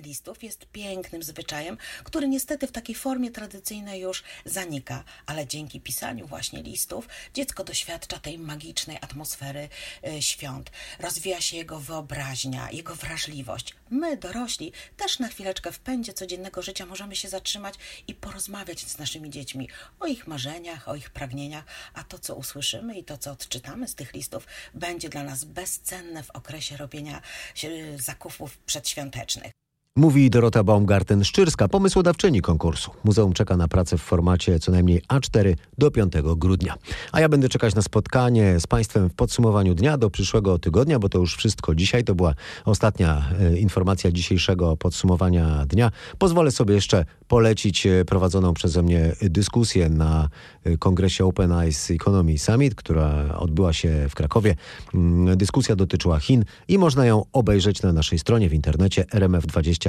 Listów 0.01 0.43
jest 0.43 0.65
pięknym 0.65 1.23
zwyczajem, 1.23 1.77
który 2.03 2.27
niestety 2.27 2.67
w 2.67 2.71
takiej 2.71 2.95
formie 2.95 3.31
tradycyjnej 3.31 4.01
już 4.01 4.23
zanika, 4.45 5.03
ale 5.25 5.47
dzięki 5.47 5.81
pisaniu 5.81 6.27
właśnie 6.27 6.63
listów 6.63 7.07
dziecko 7.33 7.63
doświadcza 7.63 8.19
tej 8.19 8.39
magicznej 8.39 8.97
atmosfery 9.01 9.69
y, 10.07 10.21
świąt. 10.21 10.71
Rozwija 10.99 11.41
się 11.41 11.57
jego 11.57 11.79
wyobraźnia, 11.79 12.71
jego 12.71 12.95
wrażliwość. 12.95 13.75
My, 13.89 14.17
dorośli, 14.17 14.71
też 14.97 15.19
na 15.19 15.27
chwileczkę 15.27 15.71
w 15.71 15.79
pędzie 15.79 16.13
codziennego 16.13 16.61
życia 16.61 16.85
możemy 16.85 17.15
się 17.15 17.29
zatrzymać 17.29 17.75
i 18.07 18.15
porozmawiać 18.15 18.79
z 18.79 18.97
naszymi 18.97 19.29
dziećmi 19.29 19.69
o 19.99 20.07
ich 20.07 20.27
marzeniach, 20.27 20.87
o 20.87 20.95
ich 20.95 21.09
pragnieniach, 21.09 21.65
a 21.93 22.03
to, 22.03 22.19
co 22.19 22.35
usłyszymy 22.35 22.97
i 22.97 23.03
to, 23.03 23.17
co 23.17 23.31
odczytamy 23.31 23.87
z 23.87 23.95
tych 23.95 24.13
listów, 24.13 24.47
będzie 24.73 25.09
dla 25.09 25.23
nas 25.23 25.43
bezcenne 25.43 26.23
w 26.23 26.29
okresie 26.31 26.77
robienia 26.77 27.21
y, 27.63 27.97
zakupów 27.99 28.57
przedświątecznych. 28.57 29.60
Mówi 29.95 30.29
Dorota 30.29 30.63
Baumgarten-Szczyrska, 30.63 31.67
pomysłodawczyni 31.67 32.41
konkursu. 32.41 32.91
Muzeum 33.03 33.33
czeka 33.33 33.57
na 33.57 33.67
pracę 33.67 33.97
w 33.97 34.01
formacie 34.01 34.59
co 34.59 34.71
najmniej 34.71 35.01
A4 35.01 35.55
do 35.77 35.91
5 35.91 36.13
grudnia. 36.35 36.75
A 37.11 37.21
ja 37.21 37.29
będę 37.29 37.49
czekać 37.49 37.75
na 37.75 37.81
spotkanie 37.81 38.59
z 38.59 38.67
Państwem 38.67 39.09
w 39.09 39.13
podsumowaniu 39.13 39.75
dnia 39.75 39.97
do 39.97 40.09
przyszłego 40.09 40.59
tygodnia, 40.59 40.99
bo 40.99 41.09
to 41.09 41.19
już 41.19 41.35
wszystko 41.35 41.75
dzisiaj. 41.75 42.03
To 42.03 42.15
była 42.15 42.33
ostatnia 42.65 43.29
e, 43.39 43.57
informacja 43.57 44.11
dzisiejszego 44.11 44.77
podsumowania 44.77 45.65
dnia. 45.65 45.91
Pozwolę 46.17 46.51
sobie 46.51 46.75
jeszcze 46.75 47.05
polecić 47.27 47.85
e, 47.85 48.05
prowadzoną 48.05 48.53
przeze 48.53 48.83
mnie 48.83 49.15
dyskusję 49.21 49.89
na 49.89 50.29
e, 50.63 50.77
kongresie 50.77 51.25
Open 51.25 51.51
Eyes 51.51 51.91
Economy 51.91 52.37
Summit, 52.37 52.75
która 52.75 53.37
odbyła 53.37 53.73
się 53.73 54.05
w 54.09 54.15
Krakowie. 54.15 54.55
Mm, 54.93 55.37
Dyskusja 55.37 55.75
dotyczyła 55.75 56.19
Chin 56.19 56.45
i 56.67 56.77
można 56.77 57.05
ją 57.05 57.25
obejrzeć 57.33 57.81
na 57.81 57.93
naszej 57.93 58.19
stronie 58.19 58.49
w 58.49 58.53
internecie 58.53 59.05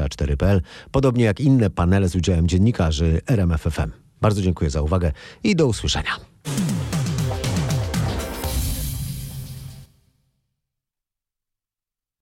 rmf24.pl, 0.00 0.60
podobnie 0.90 1.24
jak 1.24 1.40
inne 1.40 1.70
panele 1.70 2.08
z 2.08 2.16
udziałem 2.16 2.48
dziennikarzy 2.48 3.20
RMFFM. 3.26 3.90
Bardzo 4.20 4.42
dziękuję 4.42 4.70
za 4.70 4.82
uwagę 4.82 5.12
i 5.44 5.56
do 5.56 5.66
usłyszenia. 5.66 6.10